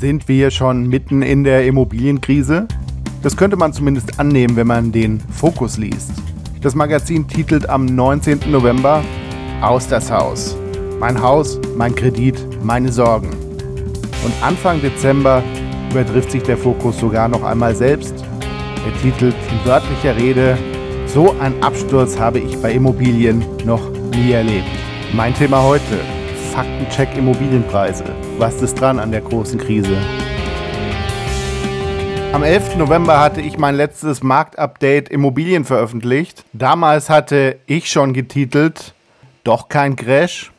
Sind 0.00 0.28
wir 0.28 0.52
schon 0.52 0.86
mitten 0.86 1.22
in 1.22 1.42
der 1.42 1.66
Immobilienkrise? 1.66 2.68
Das 3.24 3.36
könnte 3.36 3.56
man 3.56 3.72
zumindest 3.72 4.20
annehmen, 4.20 4.54
wenn 4.54 4.68
man 4.68 4.92
den 4.92 5.18
Fokus 5.18 5.76
liest. 5.76 6.12
Das 6.60 6.76
Magazin 6.76 7.26
titelt 7.26 7.68
am 7.68 7.84
19. 7.84 8.48
November 8.48 9.02
Aus 9.60 9.88
das 9.88 10.08
Haus. 10.08 10.56
Mein 11.00 11.20
Haus, 11.20 11.60
mein 11.76 11.96
Kredit, 11.96 12.36
meine 12.62 12.92
Sorgen. 12.92 13.30
Und 14.24 14.32
Anfang 14.40 14.80
Dezember 14.80 15.42
übertrifft 15.90 16.30
sich 16.30 16.44
der 16.44 16.58
Fokus 16.58 17.00
sogar 17.00 17.26
noch 17.26 17.42
einmal 17.42 17.74
selbst. 17.74 18.24
Er 18.86 19.02
titelt 19.02 19.34
in 19.50 19.68
wörtlicher 19.68 20.16
Rede 20.16 20.56
So 21.06 21.34
ein 21.40 21.60
Absturz 21.60 22.16
habe 22.16 22.38
ich 22.38 22.56
bei 22.62 22.70
Immobilien 22.70 23.44
noch 23.64 23.90
nie 24.14 24.30
erlebt. 24.30 24.68
Mein 25.12 25.34
Thema 25.34 25.60
heute 25.60 25.98
Faktencheck 26.58 27.16
Immobilienpreise. 27.16 28.02
Was 28.36 28.60
ist 28.62 28.80
dran 28.80 28.98
an 28.98 29.12
der 29.12 29.20
großen 29.20 29.60
Krise? 29.60 29.96
Am 32.32 32.42
11. 32.42 32.78
November 32.78 33.20
hatte 33.20 33.40
ich 33.40 33.58
mein 33.58 33.76
letztes 33.76 34.24
Marktupdate 34.24 35.08
Immobilien 35.08 35.64
veröffentlicht. 35.64 36.44
Damals 36.52 37.10
hatte 37.10 37.60
ich 37.66 37.88
schon 37.88 38.12
getitelt, 38.12 38.92
doch 39.44 39.68
kein 39.68 39.94
Crash. 39.94 40.50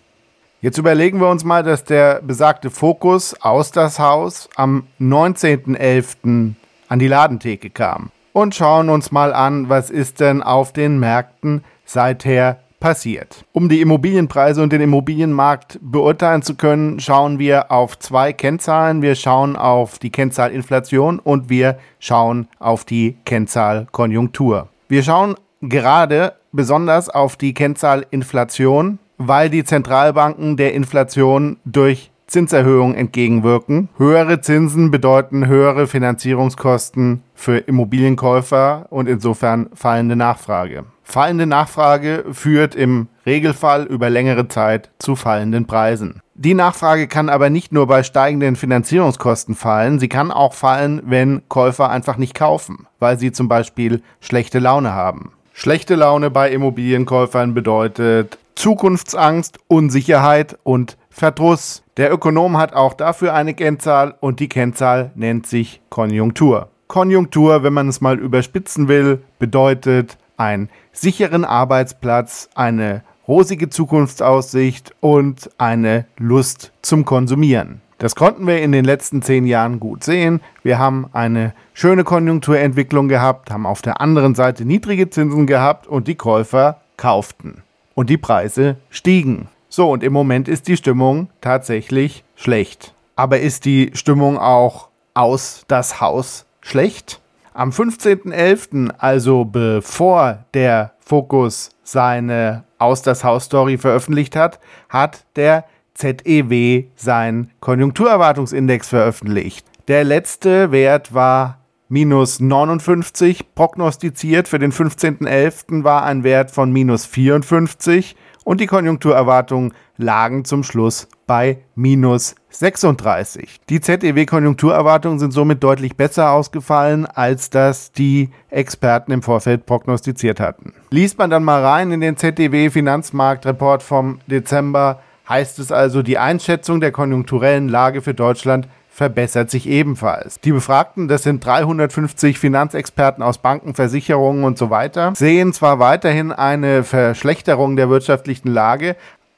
Jetzt 0.62 0.78
überlegen 0.78 1.20
wir 1.20 1.28
uns 1.28 1.44
mal, 1.44 1.64
dass 1.64 1.84
der 1.84 2.22
besagte 2.22 2.70
Fokus 2.70 3.36
aus 3.42 3.72
das 3.72 4.00
Haus 4.00 4.48
am 4.56 4.88
19.11. 5.02 6.54
an 6.88 7.00
die 7.00 7.10
Ladentheke 7.10 7.70
kam. 7.72 8.10
Und 8.32 8.56
schauen 8.56 8.90
uns 8.90 9.12
mal 9.12 9.34
an, 9.34 9.68
was 9.68 9.90
ist 9.90 10.22
denn 10.22 10.44
auf 10.44 10.72
den 10.72 10.98
Märkten 10.98 11.66
seither 11.84 12.60
passiert. 12.80 13.46
Um 13.52 13.70
die 13.70 13.82
Immobilienpreise 13.82 14.64
und 14.64 14.72
den 14.74 14.82
Immobilienmarkt 14.82 15.80
beurteilen 15.82 16.42
zu 16.42 16.56
können, 16.56 17.00
schauen 17.00 17.40
wir 17.40 17.72
auf 17.72 18.00
zwei 18.00 18.34
Kennzahlen. 18.34 19.02
Wir 19.02 19.16
schauen 19.16 19.56
auf 19.56 20.00
die 20.00 20.10
Kennzahl 20.10 20.52
Inflation 20.52 21.20
und 21.20 21.50
wir 21.50 21.78
schauen 22.00 22.48
auf 22.60 22.86
die 22.86 23.18
Kennzahl 23.26 23.88
Konjunktur. 23.92 24.70
Wir 24.88 25.04
schauen 25.04 25.36
gerade 25.62 26.34
besonders 26.52 27.10
auf 27.10 27.36
die 27.36 27.54
Kennzahl 27.54 28.06
Inflation, 28.12 29.00
weil 29.18 29.50
die 29.50 29.64
Zentralbanken 29.64 30.58
der 30.58 30.74
Inflation 30.74 31.58
durch 31.66 32.12
Zinserhöhungen 32.28 32.96
entgegenwirken. 32.96 33.90
Höhere 33.98 34.40
Zinsen 34.42 34.92
bedeuten 34.92 35.48
höhere 35.48 35.88
Finanzierungskosten 35.88 37.24
für 37.34 37.58
Immobilienkäufer 37.58 38.86
und 38.90 39.10
insofern 39.10 39.70
fallende 39.74 40.16
Nachfrage. 40.16 40.86
Fallende 41.10 41.48
Nachfrage 41.48 42.24
führt 42.32 42.76
im 42.76 43.08
Regelfall 43.26 43.86
über 43.86 44.12
längere 44.12 44.48
Zeit 44.48 44.92
zu 45.00 45.16
fallenden 45.16 45.66
Preisen. 45.66 46.22
Die 46.36 46.54
Nachfrage 46.54 47.08
kann 47.08 47.30
aber 47.30 47.50
nicht 47.50 47.72
nur 47.72 47.88
bei 47.88 48.04
steigenden 48.04 48.56
Finanzierungskosten 48.56 49.56
fallen, 49.56 49.98
sie 49.98 50.08
kann 50.08 50.30
auch 50.30 50.54
fallen, 50.54 51.02
wenn 51.04 51.42
Käufer 51.50 51.90
einfach 51.90 52.18
nicht 52.18 52.36
kaufen, 52.36 52.86
weil 53.00 53.18
sie 53.18 53.32
zum 53.32 53.48
Beispiel 53.48 54.04
schlechte 54.20 54.60
Laune 54.60 54.94
haben. 54.94 55.32
Schlechte 55.52 55.96
Laune 55.96 56.30
bei 56.30 56.52
Immobilienkäufern 56.52 57.56
bedeutet 57.56 58.38
Zukunftsangst, 58.54 59.58
Unsicherheit 59.68 60.60
und 60.62 60.96
Verdruss. 61.10 61.82
Der 61.98 62.14
Ökonom 62.14 62.58
hat 62.58 62.74
auch 62.74 62.94
dafür 62.94 63.34
eine 63.34 63.56
Kennzahl 63.56 64.14
und 64.20 64.40
die 64.40 64.48
Kennzahl 64.48 65.10
nennt 65.16 65.48
sich 65.48 65.82
Konjunktur. 65.90 66.70
Konjunktur, 66.88 67.64
wenn 67.64 67.74
man 67.74 67.88
es 67.88 68.00
mal 68.00 68.20
überspitzen 68.20 68.88
will, 68.88 69.24
bedeutet 69.40 70.20
einen 70.40 70.70
sicheren 70.92 71.46
Arbeitsplatz, 71.46 72.50
eine 72.56 73.04
rosige 73.28 73.70
Zukunftsaussicht 73.70 74.96
und 75.02 75.50
eine 75.58 76.06
Lust 76.18 76.72
zum 76.82 77.06
Konsumieren. 77.06 77.82
Das 78.00 78.16
konnten 78.16 78.48
wir 78.48 78.62
in 78.62 78.72
den 78.72 78.86
letzten 78.86 79.22
zehn 79.22 79.46
Jahren 79.46 79.80
gut 79.80 80.06
sehen. 80.06 80.40
Wir 80.64 80.80
haben 80.80 81.10
eine 81.12 81.54
schöne 81.74 82.06
Konjunkturentwicklung 82.06 83.10
gehabt, 83.10 83.52
haben 83.52 83.66
auf 83.66 83.82
der 83.82 84.00
anderen 84.00 84.36
Seite 84.36 84.64
niedrige 84.64 85.10
Zinsen 85.10 85.46
gehabt 85.48 85.86
und 85.86 86.08
die 86.08 86.16
Käufer 86.16 86.80
kauften. 86.96 87.62
Und 87.96 88.10
die 88.10 88.18
Preise 88.18 88.78
stiegen. 88.90 89.50
So, 89.68 89.92
und 89.92 90.02
im 90.02 90.14
Moment 90.14 90.48
ist 90.48 90.70
die 90.70 90.78
Stimmung 90.78 91.30
tatsächlich 91.42 92.24
schlecht. 92.36 92.96
Aber 93.18 93.42
ist 93.42 93.66
die 93.66 93.92
Stimmung 93.94 94.38
auch 94.38 94.88
aus 95.14 95.66
das 95.68 96.00
Haus 96.00 96.46
schlecht? 96.62 97.20
Am 97.60 97.72
15.11., 97.72 98.90
also 99.00 99.44
bevor 99.44 100.46
der 100.54 100.94
Fokus 101.02 101.72
seine 101.84 102.64
Aus 102.78 103.02
das 103.02 103.26
Haus 103.26 103.44
Story 103.44 103.78
veröffentlicht 103.78 104.38
hat, 104.38 104.62
hat 104.88 105.26
der 105.36 105.66
ZEW 105.94 106.86
seinen 106.96 107.52
Konjunkturerwartungsindex 107.60 108.88
veröffentlicht. 108.88 109.68
Der 109.90 110.06
letzte 110.06 110.72
Wert 110.72 111.14
war 111.14 111.60
minus 111.90 112.40
59 112.40 113.54
prognostiziert. 113.56 114.48
Für 114.48 114.60
den 114.60 114.72
15.11. 114.72 115.84
war 115.84 116.04
ein 116.06 116.24
Wert 116.24 116.52
von 116.52 116.72
minus 116.72 117.06
54 117.06 118.16
und 118.50 118.60
die 118.60 118.66
Konjunkturerwartungen 118.66 119.76
lagen 119.98 120.44
zum 120.44 120.64
Schluss 120.64 121.08
bei 121.28 121.60
minus 121.76 122.34
36. 122.50 123.62
Die 123.70 123.80
ZEW-Konjunkturerwartungen 123.80 125.20
sind 125.20 125.34
somit 125.34 125.64
deutlich 125.64 125.96
besser 125.96 126.32
ausgefallen, 126.32 127.06
als 127.06 127.52
das 127.52 127.92
die 127.92 128.32
Experten 128.50 129.12
im 129.12 129.22
Vorfeld 129.22 129.68
prognostiziert 129.68 130.40
hatten. 130.40 130.74
Liest 130.90 131.20
man 131.20 131.30
dann 131.30 131.44
mal 131.44 131.64
rein 131.64 131.92
in 131.92 132.02
den 132.02 132.18
ZEW-Finanzmarktreport 132.18 133.84
vom 133.84 134.20
Dezember, 134.26 135.00
heißt 135.30 135.60
es 135.60 135.72
also, 135.72 136.02
die 136.02 136.18
Einschätzung 136.18 136.80
der 136.80 136.92
konjunkturellen 136.92 137.70
Lage 137.70 138.02
für 138.02 138.16
Deutschland 138.16 138.68
verbessert 139.00 139.50
sich 139.50 139.66
ebenfalls. 139.66 140.42
Die 140.42 140.52
Befragten, 140.52 141.08
das 141.08 141.24
sind 141.24 141.46
350 141.46 142.38
Finanzexperten 142.38 143.24
aus 143.24 143.38
Banken, 143.38 143.74
Versicherungen 143.74 144.44
und 144.44 144.58
so 144.58 144.70
weiter, 144.70 145.14
sehen 145.16 145.54
zwar 145.54 145.80
weiterhin 145.80 146.34
eine 146.34 146.84
Verschlechterung 146.84 147.78
der 147.78 147.90
wirtschaftlichen 147.90 148.50
Lage, 148.50 148.98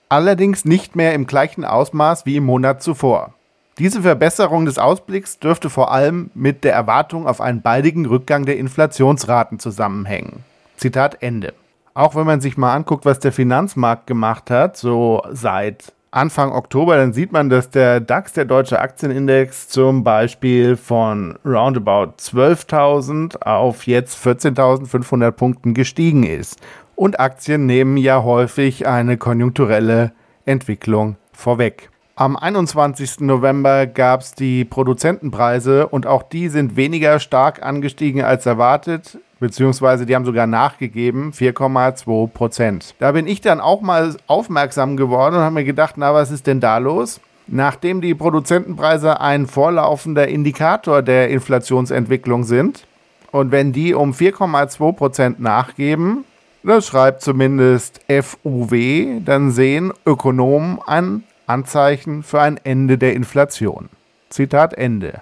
allerdings 0.10 0.66
nicht 0.66 0.96
mehr 0.96 1.14
im 1.14 1.28
gleichen 1.28 1.64
Ausmaß 1.64 2.26
wie 2.26 2.38
im 2.38 2.46
Monat 2.46 2.82
zuvor. 2.82 3.36
Diese 3.78 4.02
Verbesserung 4.02 4.66
des 4.66 4.80
Ausblicks 4.80 5.38
dürfte 5.38 5.70
vor 5.70 5.92
allem 5.92 6.32
mit 6.34 6.64
der 6.64 6.74
Erwartung 6.74 7.28
auf 7.28 7.40
einen 7.40 7.62
baldigen 7.62 8.08
Rückgang 8.08 8.48
der 8.48 8.58
Inflationsraten 8.58 9.60
zusammenhängen. 9.60 10.44
Zitat 10.78 11.22
Ende. 11.22 11.54
Auch 11.94 12.16
wenn 12.16 12.26
man 12.26 12.42
sich 12.42 12.58
mal 12.58 12.74
anguckt, 12.74 13.06
was 13.06 13.20
der 13.20 13.32
Finanzmarkt 13.32 14.08
gemacht 14.08 14.50
hat, 14.50 14.76
so 14.76 15.22
seit 15.32 15.94
Anfang 16.14 16.52
Oktober, 16.52 16.98
dann 16.98 17.14
sieht 17.14 17.32
man, 17.32 17.50
dass 17.50 17.70
der 17.70 18.02
DAX, 18.02 18.34
der 18.34 18.44
deutsche 18.44 18.82
Aktienindex, 18.82 19.70
zum 19.70 20.04
Beispiel 20.04 20.76
von 20.76 21.40
roundabout 21.46 22.16
12.000 22.20 23.42
auf 23.44 23.88
jetzt 23.88 24.22
14.500 24.26 25.32
Punkten 25.32 25.74
gestiegen 25.74 26.24
ist. 26.24 26.60
Und 26.96 27.22
Aktien 27.22 27.66
nehmen 27.66 27.96
ja 27.96 28.24
häufig 28.24 28.88
eine 28.88 29.16
konjunkturelle 29.16 30.12
Entwicklung 30.46 31.16
vorweg. 31.32 31.90
Am 32.16 32.36
21. 32.36 33.22
November 33.22 33.88
gab 33.88 34.20
es 34.20 34.36
die 34.36 34.66
Produzentenpreise 34.66 35.88
und 35.88 36.06
auch 36.08 36.24
die 36.24 36.50
sind 36.50 36.76
weniger 36.76 37.20
stark 37.20 37.64
angestiegen 37.64 38.22
als 38.22 38.46
erwartet 38.46 39.18
beziehungsweise 39.42 40.06
die 40.06 40.16
haben 40.16 40.24
sogar 40.24 40.48
nachgegeben, 40.48 41.34
4,2 41.34 42.28
Prozent. 42.28 42.96
Da 43.00 43.12
bin 43.12 43.28
ich 43.28 43.42
dann 43.42 43.60
auch 43.60 43.82
mal 43.82 44.16
aufmerksam 44.28 44.96
geworden 44.96 45.36
und 45.36 45.42
habe 45.42 45.56
mir 45.56 45.64
gedacht, 45.66 45.96
na, 45.98 46.14
was 46.14 46.32
ist 46.32 46.48
denn 46.48 46.62
da 46.62 46.78
los? 46.78 47.20
Nachdem 47.48 48.00
die 48.00 48.14
Produzentenpreise 48.14 49.20
ein 49.20 49.48
vorlaufender 49.48 50.28
Indikator 50.28 51.02
der 51.02 51.30
Inflationsentwicklung 51.30 52.44
sind 52.44 52.86
und 53.32 53.52
wenn 53.52 53.74
die 53.74 53.96
um 53.96 54.14
4,2 54.14 54.94
Prozent 54.94 55.40
nachgeben, 55.40 56.24
das 56.64 56.86
schreibt 56.86 57.22
zumindest 57.22 58.00
FUW, 58.08 59.22
dann 59.26 59.50
sehen 59.50 59.92
Ökonomen 60.06 60.78
ein 60.86 61.24
Anzeichen 61.48 62.22
für 62.22 62.40
ein 62.42 62.60
Ende 62.64 63.00
der 63.00 63.16
Inflation. 63.16 63.90
Zitat 64.30 64.76
Ende. 64.76 65.22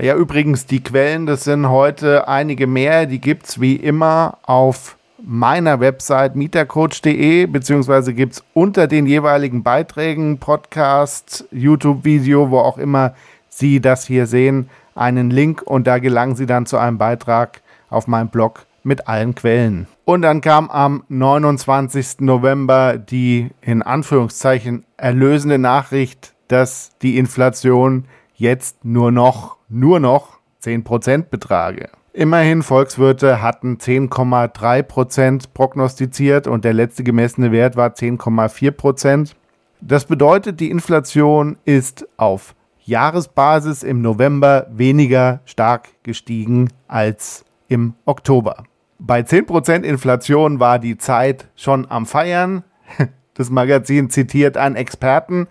Ja, 0.00 0.14
übrigens, 0.14 0.64
die 0.64 0.80
Quellen, 0.80 1.26
das 1.26 1.42
sind 1.42 1.68
heute 1.68 2.28
einige 2.28 2.68
mehr. 2.68 3.06
Die 3.06 3.20
gibt 3.20 3.48
es 3.48 3.60
wie 3.60 3.74
immer 3.74 4.38
auf 4.44 4.96
meiner 5.20 5.80
Website 5.80 6.36
mietercoach.de, 6.36 7.46
beziehungsweise 7.46 8.14
gibt 8.14 8.34
es 8.34 8.44
unter 8.54 8.86
den 8.86 9.06
jeweiligen 9.06 9.64
Beiträgen, 9.64 10.38
Podcast, 10.38 11.46
YouTube-Video, 11.50 12.52
wo 12.52 12.58
auch 12.60 12.78
immer 12.78 13.14
Sie 13.48 13.80
das 13.80 14.06
hier 14.06 14.28
sehen, 14.28 14.70
einen 14.94 15.30
Link 15.30 15.62
und 15.62 15.88
da 15.88 15.98
gelangen 15.98 16.36
Sie 16.36 16.46
dann 16.46 16.66
zu 16.66 16.78
einem 16.78 16.98
Beitrag 16.98 17.60
auf 17.90 18.06
meinem 18.06 18.28
Blog 18.28 18.66
mit 18.84 19.08
allen 19.08 19.34
Quellen. 19.34 19.88
Und 20.04 20.22
dann 20.22 20.40
kam 20.40 20.70
am 20.70 21.02
29. 21.08 22.20
November 22.20 22.98
die 22.98 23.50
in 23.62 23.82
Anführungszeichen 23.82 24.84
erlösende 24.96 25.58
Nachricht, 25.58 26.34
dass 26.46 26.92
die 27.02 27.18
Inflation 27.18 28.04
jetzt 28.38 28.84
nur 28.84 29.12
noch 29.12 29.56
nur 29.68 30.00
noch 30.00 30.38
10% 30.62 31.24
betrage. 31.24 31.90
Immerhin, 32.12 32.62
Volkswirte 32.62 33.42
hatten 33.42 33.76
10,3% 33.76 35.44
prognostiziert 35.54 36.46
und 36.46 36.64
der 36.64 36.72
letzte 36.72 37.04
gemessene 37.04 37.52
Wert 37.52 37.76
war 37.76 37.90
10,4%. 37.90 39.34
Das 39.80 40.06
bedeutet, 40.06 40.58
die 40.58 40.70
Inflation 40.70 41.58
ist 41.64 42.08
auf 42.16 42.54
Jahresbasis 42.84 43.82
im 43.82 44.00
November 44.00 44.66
weniger 44.70 45.40
stark 45.44 45.90
gestiegen 46.02 46.70
als 46.88 47.44
im 47.68 47.94
Oktober. 48.06 48.64
Bei 48.98 49.20
10% 49.20 49.82
Inflation 49.82 50.58
war 50.58 50.78
die 50.78 50.98
Zeit 50.98 51.48
schon 51.54 51.88
am 51.90 52.06
Feiern. 52.06 52.64
Das 53.34 53.50
Magazin 53.50 54.10
zitiert 54.10 54.56
einen 54.56 54.74
Experten. 54.74 55.46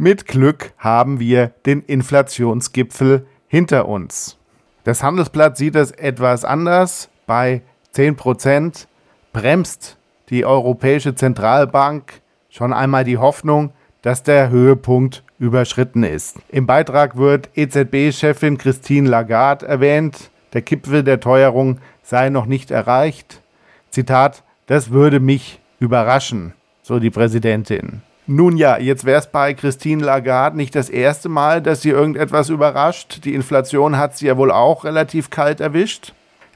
Mit 0.00 0.28
Glück 0.28 0.74
haben 0.78 1.18
wir 1.18 1.48
den 1.66 1.82
Inflationsgipfel 1.82 3.26
hinter 3.48 3.88
uns. 3.88 4.38
Das 4.84 5.02
Handelsblatt 5.02 5.56
sieht 5.56 5.74
es 5.74 5.90
etwas 5.90 6.44
anders. 6.44 7.08
Bei 7.26 7.62
10% 7.96 8.86
bremst 9.32 9.96
die 10.30 10.44
Europäische 10.44 11.16
Zentralbank 11.16 12.20
schon 12.48 12.72
einmal 12.72 13.02
die 13.02 13.18
Hoffnung, 13.18 13.72
dass 14.02 14.22
der 14.22 14.50
Höhepunkt 14.50 15.24
überschritten 15.40 16.04
ist. 16.04 16.36
Im 16.48 16.64
Beitrag 16.64 17.16
wird 17.16 17.50
EZB-Chefin 17.56 18.56
Christine 18.56 19.08
Lagarde 19.08 19.66
erwähnt. 19.66 20.30
Der 20.52 20.62
Gipfel 20.62 21.02
der 21.02 21.18
Teuerung 21.18 21.78
sei 22.04 22.28
noch 22.30 22.46
nicht 22.46 22.70
erreicht. 22.70 23.42
Zitat, 23.90 24.44
das 24.66 24.92
würde 24.92 25.18
mich 25.18 25.60
überraschen, 25.80 26.54
so 26.82 27.00
die 27.00 27.10
Präsidentin. 27.10 28.02
Nun 28.30 28.58
ja, 28.58 28.78
jetzt 28.78 29.06
wäre 29.06 29.18
es 29.18 29.26
bei 29.26 29.54
Christine 29.54 30.04
Lagarde 30.04 30.58
nicht 30.58 30.74
das 30.74 30.90
erste 30.90 31.30
Mal, 31.30 31.62
dass 31.62 31.80
sie 31.80 31.88
irgendetwas 31.88 32.50
überrascht. 32.50 33.24
Die 33.24 33.32
Inflation 33.32 33.96
hat 33.96 34.18
sie 34.18 34.26
ja 34.26 34.36
wohl 34.36 34.50
auch 34.50 34.84
relativ 34.84 35.30
kalt 35.30 35.62
erwischt. 35.62 36.12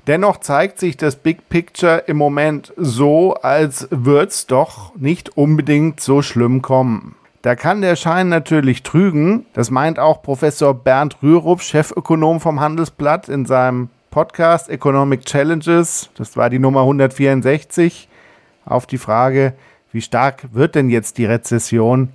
Dennoch 0.07 0.41
zeigt 0.41 0.79
sich 0.79 0.99
das 0.99 1.17
Big 1.17 1.49
Picture 1.49 2.05
im 2.07 2.19
Moment 2.19 2.75
so, 2.77 3.33
als 3.37 3.89
würde 3.91 4.29
es 4.29 4.47
doch 4.47 4.95
nicht 4.97 5.39
unbedingt 5.39 6.01
so 6.01 6.21
schlimm 6.21 6.61
kommen. 6.61 7.15
Da 7.41 7.57
kann 7.57 7.81
der 7.81 7.97
Schein 7.97 8.29
natürlich 8.29 8.83
trügen. 8.83 9.47
Das 9.55 9.71
meint 9.71 9.99
auch 9.99 10.23
Professor 10.23 10.75
Bernd 10.75 11.23
Rürup, 11.23 11.63
Chefökonom 11.63 12.41
vom 12.41 12.61
Handelsblatt, 12.61 13.31
in 13.31 13.47
seinem 13.47 13.89
Podcast 14.11 14.69
Economic 14.69 15.25
Challenges. 15.25 16.11
Das 16.19 16.37
war 16.37 16.51
die 16.51 16.59
Nummer 16.59 16.81
164. 16.81 18.09
Auf 18.67 18.87
die 18.87 18.99
Frage, 18.99 19.55
wie 19.93 20.01
stark 20.01 20.53
wird 20.53 20.75
denn 20.75 20.91
jetzt 20.91 21.19
die 21.19 21.27
Rezession? 21.27 22.11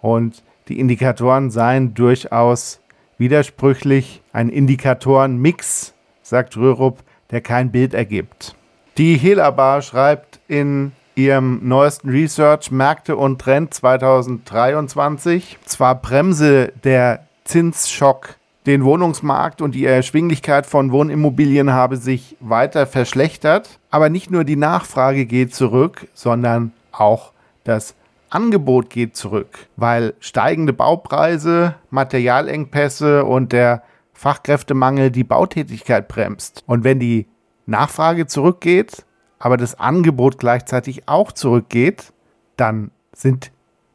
Und 0.00 0.42
die 0.68 0.80
Indikatoren 0.80 1.50
seien 1.50 1.94
durchaus 1.94 2.80
widersprüchlich. 3.18 4.22
Ein 4.32 4.48
Indikatorenmix, 4.48 5.94
sagt 6.22 6.56
Rürup, 6.56 6.98
der 7.30 7.40
kein 7.40 7.70
Bild 7.70 7.94
ergibt. 7.94 8.54
Die 8.96 9.16
Helabar 9.16 9.82
schreibt 9.82 10.40
in 10.48 10.92
ihrem 11.14 11.60
neuesten 11.66 12.10
Research 12.10 12.70
Märkte 12.70 13.16
und 13.16 13.40
Trend 13.40 13.74
2023 13.74 15.58
zwar 15.64 15.96
bremse 15.96 16.72
der 16.84 17.26
Zinsschock 17.44 18.36
den 18.66 18.84
Wohnungsmarkt 18.84 19.62
und 19.62 19.74
die 19.74 19.86
Erschwinglichkeit 19.86 20.66
von 20.66 20.92
Wohnimmobilien 20.92 21.72
habe 21.72 21.96
sich 21.96 22.36
weiter 22.38 22.86
verschlechtert, 22.86 23.78
aber 23.90 24.10
nicht 24.10 24.30
nur 24.30 24.44
die 24.44 24.56
Nachfrage 24.56 25.24
geht 25.26 25.54
zurück, 25.54 26.06
sondern 26.12 26.72
auch 26.92 27.32
das 27.64 27.94
Angebot 28.30 28.90
geht 28.90 29.16
zurück, 29.16 29.66
weil 29.76 30.14
steigende 30.20 30.72
Baupreise, 30.72 31.74
Materialengpässe 31.90 33.24
und 33.24 33.52
der 33.52 33.82
Fachkräftemangel 34.12 35.10
die 35.10 35.24
Bautätigkeit 35.24 36.08
bremst. 36.08 36.64
Und 36.66 36.84
wenn 36.84 36.98
die 36.98 37.26
Nachfrage 37.66 38.26
zurückgeht, 38.26 39.04
aber 39.38 39.56
das 39.56 39.78
Angebot 39.78 40.38
gleichzeitig 40.38 41.08
auch 41.08 41.32
zurückgeht, 41.32 42.12
dann 42.56 42.90
sind, 43.12 43.52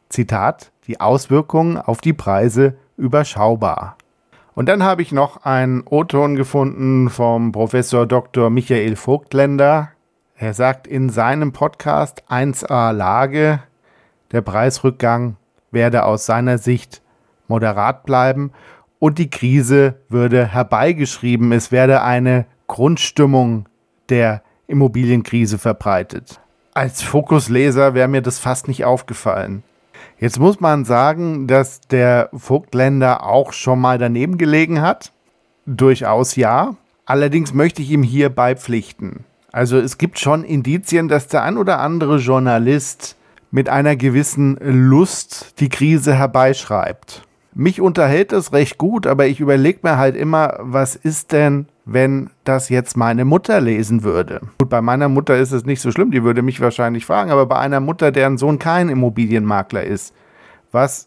Zitat, 0.08 0.72
die 0.86 1.00
Auswirkungen 1.00 1.76
auf 1.76 2.00
die 2.00 2.12
Preise 2.12 2.76
überschaubar. 2.96 3.96
Und 4.54 4.68
dann 4.68 4.82
habe 4.84 5.02
ich 5.02 5.10
noch 5.12 5.44
einen 5.44 5.82
O-Ton 5.84 6.36
gefunden 6.36 7.10
vom 7.10 7.52
Professor 7.52 8.06
Dr. 8.06 8.50
Michael 8.50 8.96
Vogtländer. 8.96 9.90
Er 10.36 10.52
sagt 10.52 10.88
in 10.88 11.10
seinem 11.10 11.52
Podcast 11.52 12.24
1a 12.28 12.90
Lage, 12.90 13.60
der 14.32 14.40
Preisrückgang 14.40 15.36
werde 15.70 16.04
aus 16.04 16.26
seiner 16.26 16.58
Sicht 16.58 17.02
moderat 17.46 18.02
bleiben 18.02 18.50
und 18.98 19.18
die 19.18 19.30
Krise 19.30 19.94
würde 20.08 20.46
herbeigeschrieben. 20.46 21.52
Es 21.52 21.70
werde 21.70 22.02
eine 22.02 22.46
Grundstimmung 22.66 23.68
der 24.08 24.42
Immobilienkrise 24.66 25.58
verbreitet. 25.58 26.40
Als 26.72 27.00
Fokusleser 27.00 27.94
wäre 27.94 28.08
mir 28.08 28.22
das 28.22 28.40
fast 28.40 28.66
nicht 28.66 28.84
aufgefallen. 28.84 29.62
Jetzt 30.18 30.40
muss 30.40 30.58
man 30.58 30.84
sagen, 30.84 31.46
dass 31.46 31.80
der 31.80 32.28
Vogtländer 32.32 33.24
auch 33.24 33.52
schon 33.52 33.78
mal 33.78 33.98
daneben 33.98 34.36
gelegen 34.36 34.80
hat. 34.80 35.12
Durchaus 35.64 36.34
ja. 36.34 36.74
Allerdings 37.06 37.54
möchte 37.54 37.82
ich 37.82 37.90
ihm 37.90 38.02
hier 38.02 38.30
beipflichten. 38.30 39.24
Also 39.54 39.78
es 39.78 39.98
gibt 39.98 40.18
schon 40.18 40.42
Indizien, 40.42 41.06
dass 41.06 41.28
der 41.28 41.44
ein 41.44 41.58
oder 41.58 41.78
andere 41.78 42.16
Journalist 42.16 43.16
mit 43.52 43.68
einer 43.68 43.94
gewissen 43.94 44.58
Lust 44.60 45.60
die 45.60 45.68
Krise 45.68 46.12
herbeischreibt. 46.12 47.22
Mich 47.54 47.80
unterhält 47.80 48.32
es 48.32 48.52
recht 48.52 48.78
gut, 48.78 49.06
aber 49.06 49.28
ich 49.28 49.38
überlege 49.38 49.78
mir 49.84 49.96
halt 49.96 50.16
immer, 50.16 50.58
was 50.58 50.96
ist 50.96 51.30
denn, 51.30 51.66
wenn 51.84 52.30
das 52.42 52.68
jetzt 52.68 52.96
meine 52.96 53.24
Mutter 53.24 53.60
lesen 53.60 54.02
würde? 54.02 54.40
Gut, 54.58 54.70
bei 54.70 54.80
meiner 54.80 55.08
Mutter 55.08 55.38
ist 55.38 55.52
es 55.52 55.64
nicht 55.64 55.80
so 55.80 55.92
schlimm, 55.92 56.10
die 56.10 56.24
würde 56.24 56.42
mich 56.42 56.60
wahrscheinlich 56.60 57.06
fragen, 57.06 57.30
aber 57.30 57.46
bei 57.46 57.58
einer 57.60 57.78
Mutter, 57.78 58.10
deren 58.10 58.38
Sohn 58.38 58.58
kein 58.58 58.88
Immobilienmakler 58.88 59.84
ist, 59.84 60.12
was 60.72 61.06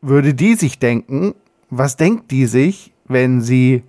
würde 0.00 0.34
die 0.34 0.54
sich 0.54 0.78
denken? 0.78 1.34
Was 1.68 1.96
denkt 1.96 2.30
die 2.30 2.46
sich, 2.46 2.92
wenn 3.08 3.40
sie 3.40 3.82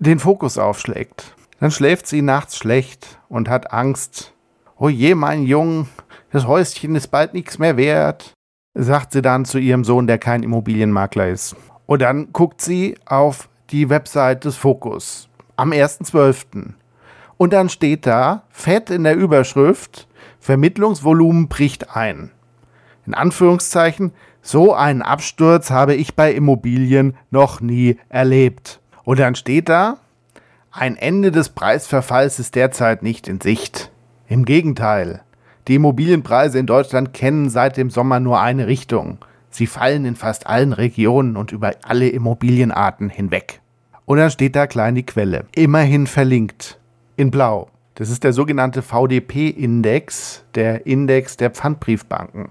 den 0.00 0.18
Fokus 0.18 0.58
aufschlägt? 0.58 1.34
Dann 1.62 1.70
schläft 1.70 2.06
sie 2.06 2.20
nachts 2.20 2.58
schlecht 2.58 3.20
und 3.30 3.48
hat 3.48 3.72
Angst. 3.72 4.34
Oh 4.76 4.90
je, 4.90 5.14
mein 5.14 5.44
Jung, 5.44 5.88
das 6.30 6.46
Häuschen 6.46 6.94
ist 6.94 7.08
bald 7.08 7.32
nichts 7.32 7.58
mehr 7.58 7.78
wert 7.78 8.34
sagt 8.74 9.12
sie 9.12 9.22
dann 9.22 9.44
zu 9.44 9.58
ihrem 9.58 9.84
Sohn, 9.84 10.06
der 10.06 10.18
kein 10.18 10.42
Immobilienmakler 10.42 11.28
ist. 11.28 11.56
Und 11.86 12.02
dann 12.02 12.32
guckt 12.32 12.60
sie 12.60 12.96
auf 13.04 13.48
die 13.70 13.88
Website 13.90 14.44
des 14.44 14.56
Fokus 14.56 15.28
am 15.56 15.72
1.12. 15.72 16.72
Und 17.36 17.52
dann 17.52 17.68
steht 17.68 18.06
da 18.06 18.44
fett 18.50 18.90
in 18.90 19.04
der 19.04 19.16
Überschrift, 19.16 20.08
Vermittlungsvolumen 20.38 21.48
bricht 21.48 21.94
ein. 21.94 22.30
In 23.06 23.14
Anführungszeichen, 23.14 24.12
so 24.40 24.74
einen 24.74 25.02
Absturz 25.02 25.70
habe 25.70 25.94
ich 25.94 26.14
bei 26.14 26.32
Immobilien 26.32 27.16
noch 27.30 27.60
nie 27.60 27.98
erlebt. 28.08 28.80
Und 29.04 29.18
dann 29.18 29.34
steht 29.34 29.68
da, 29.68 29.98
ein 30.72 30.96
Ende 30.96 31.30
des 31.30 31.50
Preisverfalls 31.50 32.38
ist 32.38 32.54
derzeit 32.54 33.02
nicht 33.02 33.28
in 33.28 33.42
Sicht. 33.42 33.90
Im 34.26 34.46
Gegenteil, 34.46 35.20
die 35.68 35.74
Immobilienpreise 35.74 36.58
in 36.58 36.66
Deutschland 36.66 37.12
kennen 37.12 37.50
seit 37.50 37.76
dem 37.76 37.90
Sommer 37.90 38.20
nur 38.20 38.40
eine 38.40 38.66
Richtung. 38.66 39.18
Sie 39.50 39.66
fallen 39.66 40.06
in 40.06 40.16
fast 40.16 40.46
allen 40.46 40.72
Regionen 40.72 41.36
und 41.36 41.52
über 41.52 41.72
alle 41.82 42.08
Immobilienarten 42.08 43.10
hinweg. 43.10 43.60
Und 44.06 44.16
dann 44.16 44.30
steht 44.30 44.56
da 44.56 44.66
klein 44.66 44.94
die 44.94 45.04
Quelle. 45.04 45.44
Immerhin 45.54 46.06
verlinkt. 46.06 46.80
In 47.16 47.30
blau. 47.30 47.68
Das 47.94 48.08
ist 48.08 48.24
der 48.24 48.32
sogenannte 48.32 48.80
VDP-Index, 48.80 50.44
der 50.54 50.86
Index 50.86 51.36
der 51.36 51.50
Pfandbriefbanken. 51.50 52.48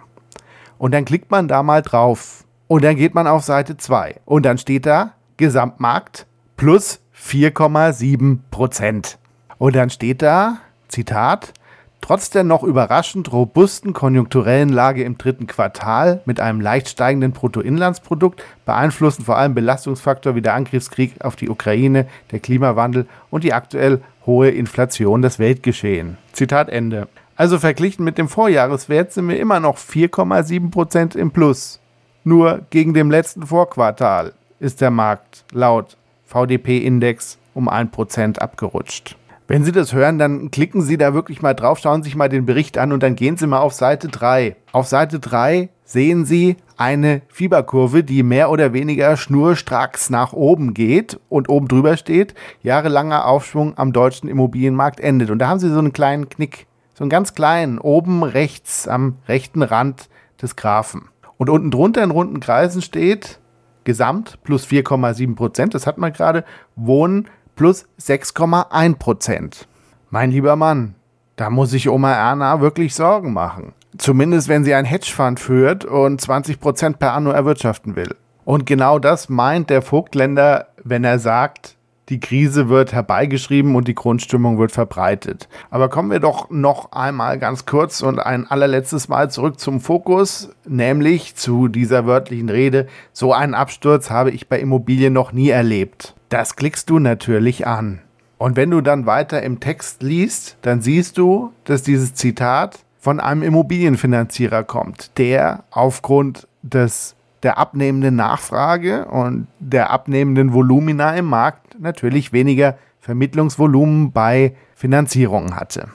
Und 0.77 0.93
dann 0.93 1.05
klickt 1.05 1.31
man 1.31 1.47
da 1.47 1.63
mal 1.63 1.81
drauf. 1.81 2.45
Und 2.67 2.83
dann 2.83 2.95
geht 2.95 3.15
man 3.15 3.25
auf 3.25 3.43
Seite 3.43 3.77
2. 3.77 4.21
Und 4.25 4.45
dann 4.45 4.59
steht 4.59 4.85
da 4.85 5.13
Gesamtmarkt 5.37 6.27
plus 6.55 7.01
4,7 7.23 8.39
Prozent. 8.49 9.17
Und 9.57 9.75
dann 9.75 9.89
steht 9.89 10.21
da, 10.21 10.57
Zitat, 10.87 11.53
Trotz 12.01 12.31
der 12.31 12.43
noch 12.43 12.63
überraschend 12.63 13.31
robusten 13.31 13.93
konjunkturellen 13.93 14.69
Lage 14.69 15.03
im 15.03 15.19
dritten 15.19 15.45
Quartal 15.45 16.21
mit 16.25 16.39
einem 16.39 16.59
leicht 16.59 16.89
steigenden 16.89 17.31
Bruttoinlandsprodukt 17.31 18.43
beeinflussen 18.65 19.23
vor 19.23 19.37
allem 19.37 19.53
Belastungsfaktor 19.53 20.33
wie 20.35 20.41
der 20.41 20.55
Angriffskrieg 20.55 21.23
auf 21.23 21.35
die 21.35 21.47
Ukraine, 21.47 22.07
der 22.31 22.39
Klimawandel 22.39 23.07
und 23.29 23.43
die 23.43 23.53
aktuell 23.53 24.01
hohe 24.25 24.49
Inflation 24.49 25.21
das 25.21 25.37
Weltgeschehen. 25.37 26.17
Zitat 26.33 26.69
Ende. 26.69 27.07
Also 27.35 27.59
verglichen 27.59 28.03
mit 28.03 28.17
dem 28.17 28.27
Vorjahreswert 28.27 29.13
sind 29.13 29.29
wir 29.29 29.39
immer 29.39 29.59
noch 29.59 29.77
4,7 29.77 30.71
Prozent 30.71 31.15
im 31.15 31.31
Plus. 31.31 31.79
Nur 32.23 32.61
gegen 32.71 32.93
dem 32.93 33.11
letzten 33.11 33.45
Vorquartal 33.45 34.33
ist 34.59 34.81
der 34.81 34.91
Markt 34.91 35.45
laut 35.51 35.97
VDP-Index 36.31 37.37
um 37.53 37.69
1% 37.69 38.39
abgerutscht. 38.39 39.17
Wenn 39.51 39.65
Sie 39.65 39.73
das 39.73 39.91
hören, 39.91 40.17
dann 40.17 40.49
klicken 40.49 40.81
Sie 40.81 40.97
da 40.97 41.13
wirklich 41.13 41.41
mal 41.41 41.53
drauf, 41.53 41.79
schauen 41.79 42.03
sich 42.03 42.15
mal 42.15 42.29
den 42.29 42.45
Bericht 42.45 42.77
an 42.77 42.93
und 42.93 43.03
dann 43.03 43.15
gehen 43.15 43.35
Sie 43.35 43.47
mal 43.47 43.59
auf 43.59 43.73
Seite 43.73 44.07
3. 44.07 44.55
Auf 44.71 44.87
Seite 44.87 45.19
3 45.19 45.67
sehen 45.83 46.23
Sie 46.23 46.55
eine 46.77 47.21
Fieberkurve, 47.27 48.05
die 48.05 48.23
mehr 48.23 48.49
oder 48.49 48.71
weniger 48.71 49.17
schnurstracks 49.17 50.09
nach 50.09 50.31
oben 50.31 50.73
geht 50.73 51.19
und 51.27 51.49
oben 51.49 51.67
drüber 51.67 51.97
steht, 51.97 52.33
jahrelanger 52.63 53.25
Aufschwung 53.25 53.77
am 53.77 53.91
deutschen 53.91 54.29
Immobilienmarkt 54.29 55.01
endet. 55.01 55.29
Und 55.29 55.39
da 55.39 55.49
haben 55.49 55.59
Sie 55.59 55.69
so 55.69 55.79
einen 55.79 55.91
kleinen 55.91 56.29
Knick, 56.29 56.65
so 56.93 57.03
einen 57.03 57.09
ganz 57.09 57.33
kleinen, 57.33 57.77
oben 57.77 58.23
rechts 58.23 58.87
am 58.87 59.17
rechten 59.27 59.63
Rand 59.63 60.07
des 60.41 60.55
Graphen. 60.55 61.09
Und 61.35 61.49
unten 61.49 61.71
drunter 61.71 62.03
in 62.03 62.11
runden 62.11 62.39
Kreisen 62.39 62.81
steht, 62.81 63.40
Gesamt 63.83 64.39
plus 64.43 64.65
4,7 64.65 65.35
Prozent, 65.35 65.73
das 65.73 65.87
hat 65.87 65.97
man 65.97 66.13
gerade. 66.13 66.43
Wohnen 66.75 67.27
plus 67.55 67.85
6,1 67.99 68.95
Prozent. 68.95 69.67
Mein 70.09 70.31
lieber 70.31 70.55
Mann, 70.55 70.95
da 71.35 71.49
muss 71.49 71.71
sich 71.71 71.89
Oma 71.89 72.13
Erna 72.13 72.61
wirklich 72.61 72.93
Sorgen 72.93 73.33
machen. 73.33 73.73
Zumindest 73.97 74.47
wenn 74.47 74.63
sie 74.63 74.73
ein 74.73 74.85
Hedgefonds 74.85 75.41
führt 75.41 75.85
und 75.85 76.21
20 76.21 76.59
Prozent 76.59 76.99
per 76.99 77.13
Anno 77.13 77.31
erwirtschaften 77.31 77.95
will. 77.95 78.15
Und 78.45 78.65
genau 78.65 78.99
das 78.99 79.29
meint 79.29 79.69
der 79.69 79.81
Vogtländer, 79.81 80.67
wenn 80.83 81.03
er 81.03 81.19
sagt, 81.19 81.77
die 82.11 82.19
Krise 82.19 82.67
wird 82.67 82.91
herbeigeschrieben 82.91 83.73
und 83.75 83.87
die 83.87 83.95
Grundstimmung 83.95 84.59
wird 84.59 84.73
verbreitet. 84.73 85.47
Aber 85.69 85.89
kommen 85.89 86.11
wir 86.11 86.19
doch 86.19 86.49
noch 86.49 86.91
einmal 86.91 87.39
ganz 87.39 87.65
kurz 87.65 88.01
und 88.01 88.19
ein 88.19 88.45
allerletztes 88.45 89.07
Mal 89.07 89.31
zurück 89.31 89.59
zum 89.59 89.79
Fokus, 89.79 90.49
nämlich 90.67 91.35
zu 91.35 91.69
dieser 91.69 92.05
wörtlichen 92.05 92.49
Rede. 92.49 92.87
So 93.13 93.33
einen 93.33 93.55
Absturz 93.55 94.09
habe 94.09 94.31
ich 94.31 94.49
bei 94.49 94.59
Immobilien 94.59 95.13
noch 95.13 95.31
nie 95.31 95.49
erlebt. 95.49 96.13
Das 96.27 96.57
klickst 96.57 96.89
du 96.89 96.99
natürlich 96.99 97.65
an. 97.65 98.01
Und 98.37 98.57
wenn 98.57 98.71
du 98.71 98.81
dann 98.81 99.05
weiter 99.05 99.41
im 99.41 99.59
Text 99.59 100.03
liest, 100.03 100.57
dann 100.61 100.81
siehst 100.81 101.17
du, 101.17 101.53
dass 101.63 101.81
dieses 101.81 102.13
Zitat 102.13 102.79
von 102.99 103.19
einem 103.19 103.41
Immobilienfinanzierer 103.41 104.63
kommt, 104.63 105.17
der 105.17 105.63
aufgrund 105.71 106.47
des 106.61 107.15
der 107.43 107.57
abnehmenden 107.57 108.15
Nachfrage 108.15 109.05
und 109.05 109.47
der 109.59 109.89
abnehmenden 109.89 110.53
Volumina 110.53 111.15
im 111.15 111.25
Markt 111.25 111.60
natürlich 111.81 112.31
weniger 112.31 112.77
Vermittlungsvolumen 112.99 114.11
bei 114.11 114.55
Finanzierungen 114.75 115.55
hatte. 115.55 115.89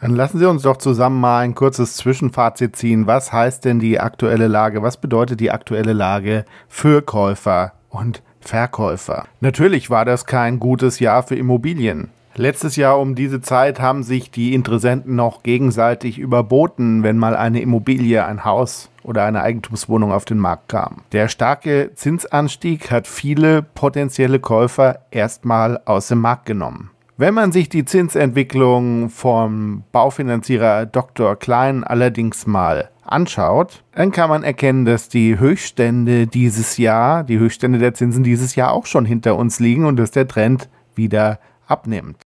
Dann 0.00 0.14
lassen 0.14 0.38
Sie 0.38 0.48
uns 0.48 0.62
doch 0.62 0.76
zusammen 0.76 1.20
mal 1.20 1.40
ein 1.40 1.54
kurzes 1.54 1.96
Zwischenfazit 1.96 2.76
ziehen. 2.76 3.06
Was 3.06 3.32
heißt 3.32 3.64
denn 3.64 3.80
die 3.80 4.00
aktuelle 4.00 4.48
Lage? 4.48 4.82
Was 4.82 4.96
bedeutet 4.96 5.40
die 5.40 5.50
aktuelle 5.50 5.92
Lage 5.92 6.44
für 6.68 7.02
Käufer 7.02 7.72
und 7.88 8.22
Verkäufer? 8.40 9.24
Natürlich 9.40 9.90
war 9.90 10.04
das 10.04 10.26
kein 10.26 10.60
gutes 10.60 10.98
Jahr 10.98 11.22
für 11.22 11.36
Immobilien. 11.36 12.10
Letztes 12.36 12.74
Jahr 12.74 12.98
um 12.98 13.14
diese 13.14 13.40
Zeit 13.40 13.80
haben 13.80 14.02
sich 14.02 14.30
die 14.30 14.54
Interessenten 14.54 15.14
noch 15.14 15.44
gegenseitig 15.44 16.18
überboten, 16.18 17.04
wenn 17.04 17.16
mal 17.16 17.36
eine 17.36 17.60
Immobilie, 17.60 18.24
ein 18.24 18.44
Haus 18.44 18.90
oder 19.04 19.24
eine 19.24 19.42
Eigentumswohnung 19.42 20.10
auf 20.10 20.24
den 20.24 20.38
Markt 20.38 20.70
kam. 20.70 21.02
Der 21.12 21.28
starke 21.28 21.92
Zinsanstieg 21.94 22.90
hat 22.90 23.06
viele 23.06 23.62
potenzielle 23.62 24.40
Käufer 24.40 25.00
erstmal 25.12 25.80
aus 25.84 26.08
dem 26.08 26.18
Markt 26.18 26.46
genommen. 26.46 26.90
Wenn 27.16 27.34
man 27.34 27.52
sich 27.52 27.68
die 27.68 27.84
Zinsentwicklung 27.84 29.10
vom 29.10 29.84
Baufinanzierer 29.92 30.86
Dr. 30.86 31.36
Klein 31.36 31.84
allerdings 31.84 32.48
mal 32.48 32.90
anschaut, 33.04 33.84
dann 33.94 34.10
kann 34.10 34.28
man 34.28 34.42
erkennen, 34.42 34.84
dass 34.84 35.08
die 35.08 35.38
Höchststände 35.38 36.26
dieses 36.26 36.78
Jahr, 36.78 37.22
die 37.22 37.38
Höchststände 37.38 37.78
der 37.78 37.94
Zinsen 37.94 38.24
dieses 38.24 38.56
Jahr 38.56 38.72
auch 38.72 38.86
schon 38.86 39.04
hinter 39.04 39.36
uns 39.36 39.60
liegen 39.60 39.86
und 39.86 39.96
dass 39.96 40.10
der 40.10 40.26
Trend 40.26 40.68
wieder 40.96 41.38
abnimmt. 41.66 42.22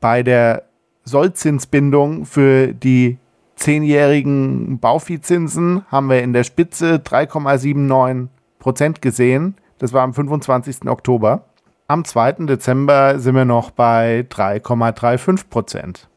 Bei 0.00 0.22
der 0.22 0.64
Sollzinsbindung 1.04 2.26
für 2.26 2.74
die 2.74 3.18
zehnjährigen 3.56 4.78
Bauviehzinsen 4.78 5.84
haben 5.88 6.10
wir 6.10 6.22
in 6.22 6.32
der 6.32 6.44
Spitze 6.44 6.96
3,79 6.96 8.28
Prozent 8.58 9.02
gesehen. 9.02 9.54
Das 9.78 9.92
war 9.92 10.02
am 10.02 10.14
25. 10.14 10.88
Oktober. 10.88 11.44
Am 11.88 12.04
2. 12.04 12.46
Dezember 12.46 13.18
sind 13.18 13.34
wir 13.34 13.44
noch 13.44 13.70
bei 13.70 14.26
3,35 14.28 15.48
Prozent. 15.48 16.08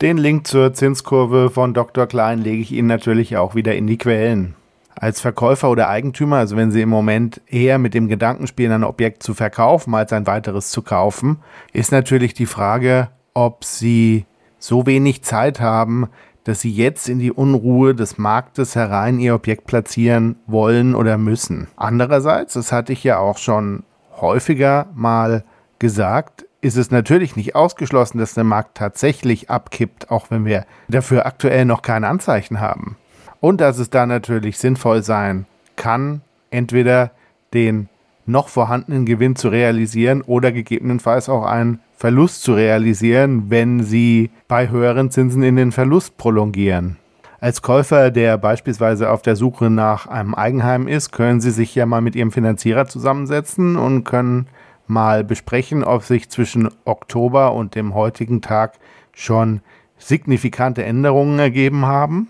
Den 0.00 0.18
Link 0.18 0.48
zur 0.48 0.74
Zinskurve 0.74 1.48
von 1.48 1.74
Dr. 1.74 2.08
Klein 2.08 2.40
lege 2.40 2.60
ich 2.60 2.72
Ihnen 2.72 2.88
natürlich 2.88 3.36
auch 3.36 3.54
wieder 3.54 3.76
in 3.76 3.86
die 3.86 3.98
Quellen. 3.98 4.56
Als 4.94 5.20
Verkäufer 5.20 5.70
oder 5.70 5.88
Eigentümer, 5.88 6.36
also 6.36 6.56
wenn 6.56 6.70
Sie 6.70 6.82
im 6.82 6.88
Moment 6.88 7.40
eher 7.46 7.78
mit 7.78 7.94
dem 7.94 8.08
Gedanken 8.08 8.46
spielen, 8.46 8.72
ein 8.72 8.84
Objekt 8.84 9.22
zu 9.22 9.34
verkaufen, 9.34 9.94
als 9.94 10.12
ein 10.12 10.26
weiteres 10.26 10.70
zu 10.70 10.82
kaufen, 10.82 11.38
ist 11.72 11.92
natürlich 11.92 12.34
die 12.34 12.46
Frage, 12.46 13.08
ob 13.34 13.64
Sie 13.64 14.26
so 14.58 14.86
wenig 14.86 15.22
Zeit 15.22 15.60
haben, 15.60 16.08
dass 16.44 16.60
Sie 16.60 16.70
jetzt 16.70 17.08
in 17.08 17.18
die 17.18 17.32
Unruhe 17.32 17.94
des 17.94 18.18
Marktes 18.18 18.74
herein 18.74 19.18
Ihr 19.18 19.34
Objekt 19.34 19.66
platzieren 19.66 20.36
wollen 20.46 20.94
oder 20.94 21.18
müssen. 21.18 21.68
Andererseits, 21.76 22.54
das 22.54 22.72
hatte 22.72 22.92
ich 22.92 23.04
ja 23.04 23.18
auch 23.18 23.38
schon 23.38 23.84
häufiger 24.20 24.88
mal 24.94 25.44
gesagt, 25.78 26.46
ist 26.60 26.76
es 26.76 26.92
natürlich 26.92 27.34
nicht 27.34 27.56
ausgeschlossen, 27.56 28.18
dass 28.18 28.34
der 28.34 28.44
Markt 28.44 28.76
tatsächlich 28.76 29.50
abkippt, 29.50 30.10
auch 30.10 30.30
wenn 30.30 30.44
wir 30.44 30.64
dafür 30.88 31.26
aktuell 31.26 31.64
noch 31.64 31.82
keine 31.82 32.08
Anzeichen 32.08 32.60
haben. 32.60 32.96
Und 33.42 33.60
dass 33.60 33.80
es 33.80 33.90
da 33.90 34.06
natürlich 34.06 34.56
sinnvoll 34.56 35.02
sein 35.02 35.46
kann, 35.74 36.20
entweder 36.50 37.10
den 37.52 37.88
noch 38.24 38.46
vorhandenen 38.46 39.04
Gewinn 39.04 39.34
zu 39.34 39.48
realisieren 39.48 40.22
oder 40.22 40.52
gegebenenfalls 40.52 41.28
auch 41.28 41.44
einen 41.44 41.80
Verlust 41.96 42.44
zu 42.44 42.54
realisieren, 42.54 43.50
wenn 43.50 43.82
sie 43.82 44.30
bei 44.46 44.70
höheren 44.70 45.10
Zinsen 45.10 45.42
in 45.42 45.56
den 45.56 45.72
Verlust 45.72 46.16
prolongieren. 46.18 46.98
Als 47.40 47.62
Käufer, 47.62 48.12
der 48.12 48.38
beispielsweise 48.38 49.10
auf 49.10 49.22
der 49.22 49.34
Suche 49.34 49.70
nach 49.70 50.06
einem 50.06 50.36
Eigenheim 50.36 50.86
ist, 50.86 51.10
können 51.10 51.40
Sie 51.40 51.50
sich 51.50 51.74
ja 51.74 51.84
mal 51.84 52.00
mit 52.00 52.14
Ihrem 52.14 52.30
Finanzierer 52.30 52.86
zusammensetzen 52.86 53.74
und 53.74 54.04
können 54.04 54.46
mal 54.86 55.24
besprechen, 55.24 55.82
ob 55.82 56.04
sich 56.04 56.30
zwischen 56.30 56.68
Oktober 56.84 57.54
und 57.54 57.74
dem 57.74 57.92
heutigen 57.92 58.40
Tag 58.40 58.74
schon 59.12 59.62
signifikante 59.98 60.84
Änderungen 60.84 61.40
ergeben 61.40 61.86
haben 61.86 62.28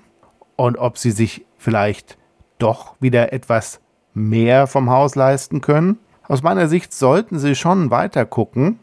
und 0.56 0.76
ob 0.78 0.98
sie 0.98 1.10
sich 1.10 1.46
vielleicht 1.56 2.18
doch 2.58 2.94
wieder 3.00 3.32
etwas 3.32 3.80
mehr 4.14 4.66
vom 4.66 4.90
Haus 4.90 5.14
leisten 5.14 5.60
können. 5.60 5.98
Aus 6.28 6.42
meiner 6.42 6.68
Sicht 6.68 6.92
sollten 6.92 7.38
sie 7.38 7.54
schon 7.54 7.90
weiter 7.90 8.24
gucken, 8.24 8.78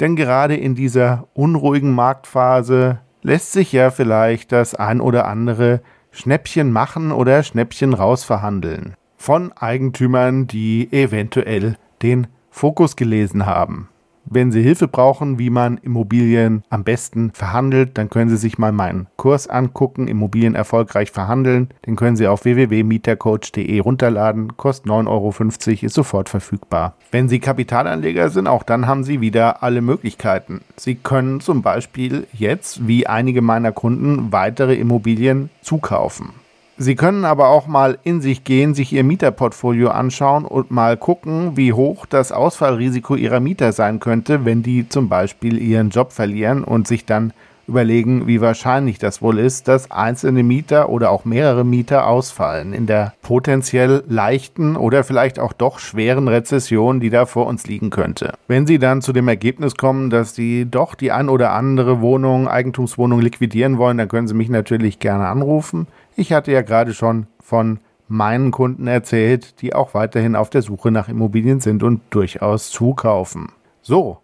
denn 0.00 0.16
gerade 0.16 0.56
in 0.56 0.74
dieser 0.74 1.28
unruhigen 1.34 1.94
Marktphase 1.94 3.00
lässt 3.22 3.52
sich 3.52 3.72
ja 3.72 3.90
vielleicht 3.90 4.52
das 4.52 4.74
ein 4.74 5.00
oder 5.00 5.26
andere 5.26 5.80
Schnäppchen 6.10 6.72
machen 6.72 7.12
oder 7.12 7.42
Schnäppchen 7.42 7.94
rausverhandeln 7.94 8.94
von 9.16 9.52
Eigentümern, 9.52 10.48
die 10.48 10.92
eventuell 10.92 11.76
den 12.02 12.26
Fokus 12.50 12.96
gelesen 12.96 13.46
haben. 13.46 13.88
Wenn 14.24 14.52
Sie 14.52 14.62
Hilfe 14.62 14.88
brauchen, 14.88 15.38
wie 15.38 15.50
man 15.50 15.78
Immobilien 15.78 16.62
am 16.70 16.84
besten 16.84 17.32
verhandelt, 17.32 17.98
dann 17.98 18.08
können 18.08 18.30
Sie 18.30 18.36
sich 18.36 18.56
mal 18.58 18.72
meinen 18.72 19.06
Kurs 19.16 19.48
angucken, 19.48 20.08
Immobilien 20.08 20.54
erfolgreich 20.54 21.10
verhandeln. 21.10 21.68
Den 21.86 21.96
können 21.96 22.16
Sie 22.16 22.26
auf 22.26 22.44
www.mietercoach.de 22.44 23.78
runterladen, 23.80 24.56
kostet 24.56 24.86
9,50 24.86 25.08
Euro, 25.08 25.86
ist 25.86 25.94
sofort 25.94 26.28
verfügbar. 26.28 26.94
Wenn 27.10 27.28
Sie 27.28 27.40
Kapitalanleger 27.40 28.30
sind, 28.30 28.46
auch 28.46 28.62
dann 28.62 28.86
haben 28.86 29.04
Sie 29.04 29.20
wieder 29.20 29.62
alle 29.62 29.82
Möglichkeiten. 29.82 30.62
Sie 30.76 30.94
können 30.94 31.40
zum 31.40 31.62
Beispiel 31.62 32.26
jetzt, 32.32 32.86
wie 32.86 33.06
einige 33.06 33.42
meiner 33.42 33.72
Kunden, 33.72 34.32
weitere 34.32 34.74
Immobilien 34.74 35.50
zukaufen. 35.62 36.41
Sie 36.78 36.94
können 36.96 37.24
aber 37.24 37.48
auch 37.48 37.66
mal 37.66 37.98
in 38.02 38.20
sich 38.20 38.44
gehen, 38.44 38.74
sich 38.74 38.92
Ihr 38.92 39.04
Mieterportfolio 39.04 39.90
anschauen 39.90 40.44
und 40.44 40.70
mal 40.70 40.96
gucken, 40.96 41.56
wie 41.56 41.72
hoch 41.72 42.06
das 42.06 42.32
Ausfallrisiko 42.32 43.14
Ihrer 43.14 43.40
Mieter 43.40 43.72
sein 43.72 44.00
könnte, 44.00 44.44
wenn 44.44 44.62
die 44.62 44.88
zum 44.88 45.08
Beispiel 45.08 45.58
ihren 45.58 45.90
Job 45.90 46.12
verlieren 46.12 46.64
und 46.64 46.88
sich 46.88 47.04
dann 47.04 47.32
überlegen, 47.68 48.26
wie 48.26 48.40
wahrscheinlich 48.40 48.98
das 48.98 49.22
wohl 49.22 49.38
ist, 49.38 49.68
dass 49.68 49.90
einzelne 49.90 50.42
Mieter 50.42 50.88
oder 50.88 51.10
auch 51.10 51.24
mehrere 51.24 51.64
Mieter 51.64 52.06
ausfallen 52.06 52.72
in 52.72 52.86
der 52.86 53.14
potenziell 53.22 54.02
leichten 54.08 54.76
oder 54.76 55.04
vielleicht 55.04 55.38
auch 55.38 55.52
doch 55.52 55.78
schweren 55.78 56.28
Rezession, 56.28 57.00
die 57.00 57.10
da 57.10 57.26
vor 57.26 57.46
uns 57.46 57.66
liegen 57.66 57.90
könnte. 57.90 58.34
Wenn 58.48 58.66
Sie 58.66 58.78
dann 58.78 59.02
zu 59.02 59.12
dem 59.12 59.28
Ergebnis 59.28 59.76
kommen, 59.76 60.10
dass 60.10 60.34
Sie 60.34 60.66
doch 60.68 60.94
die 60.94 61.12
ein 61.12 61.28
oder 61.28 61.52
andere 61.52 62.00
Wohnung, 62.00 62.48
Eigentumswohnung 62.48 63.20
liquidieren 63.20 63.78
wollen, 63.78 63.98
dann 63.98 64.08
können 64.08 64.28
Sie 64.28 64.34
mich 64.34 64.48
natürlich 64.48 64.98
gerne 64.98 65.28
anrufen. 65.28 65.86
Ich 66.14 66.32
hatte 66.32 66.52
ja 66.52 66.62
gerade 66.62 66.94
schon 66.94 67.26
von 67.40 67.78
meinen 68.08 68.50
Kunden 68.50 68.86
erzählt, 68.86 69.62
die 69.62 69.74
auch 69.74 69.94
weiterhin 69.94 70.36
auf 70.36 70.50
der 70.50 70.62
Suche 70.62 70.90
nach 70.90 71.08
Immobilien 71.08 71.60
sind 71.60 71.82
und 71.82 72.02
durchaus 72.10 72.70
zukaufen. 72.70 73.52
So, 73.80 74.18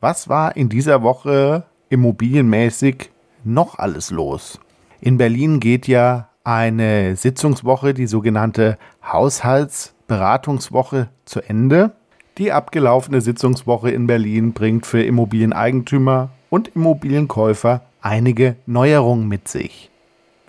was 0.00 0.28
war 0.28 0.56
in 0.56 0.68
dieser 0.68 1.02
Woche 1.02 1.64
immobilienmäßig 1.88 3.10
noch 3.44 3.78
alles 3.78 4.10
los? 4.10 4.58
In 5.00 5.16
Berlin 5.16 5.60
geht 5.60 5.86
ja 5.86 6.28
eine 6.42 7.14
Sitzungswoche, 7.14 7.94
die 7.94 8.06
sogenannte 8.06 8.78
Haushaltsberatungswoche, 9.04 11.08
zu 11.24 11.40
Ende. 11.40 11.92
Die 12.38 12.52
abgelaufene 12.52 13.20
Sitzungswoche 13.20 13.90
in 13.90 14.06
Berlin 14.06 14.52
bringt 14.52 14.86
für 14.86 15.02
Immobilieneigentümer 15.02 16.30
und 16.50 16.68
Immobilienkäufer 16.68 17.82
einige 18.00 18.56
Neuerungen 18.66 19.28
mit 19.28 19.48
sich. 19.48 19.90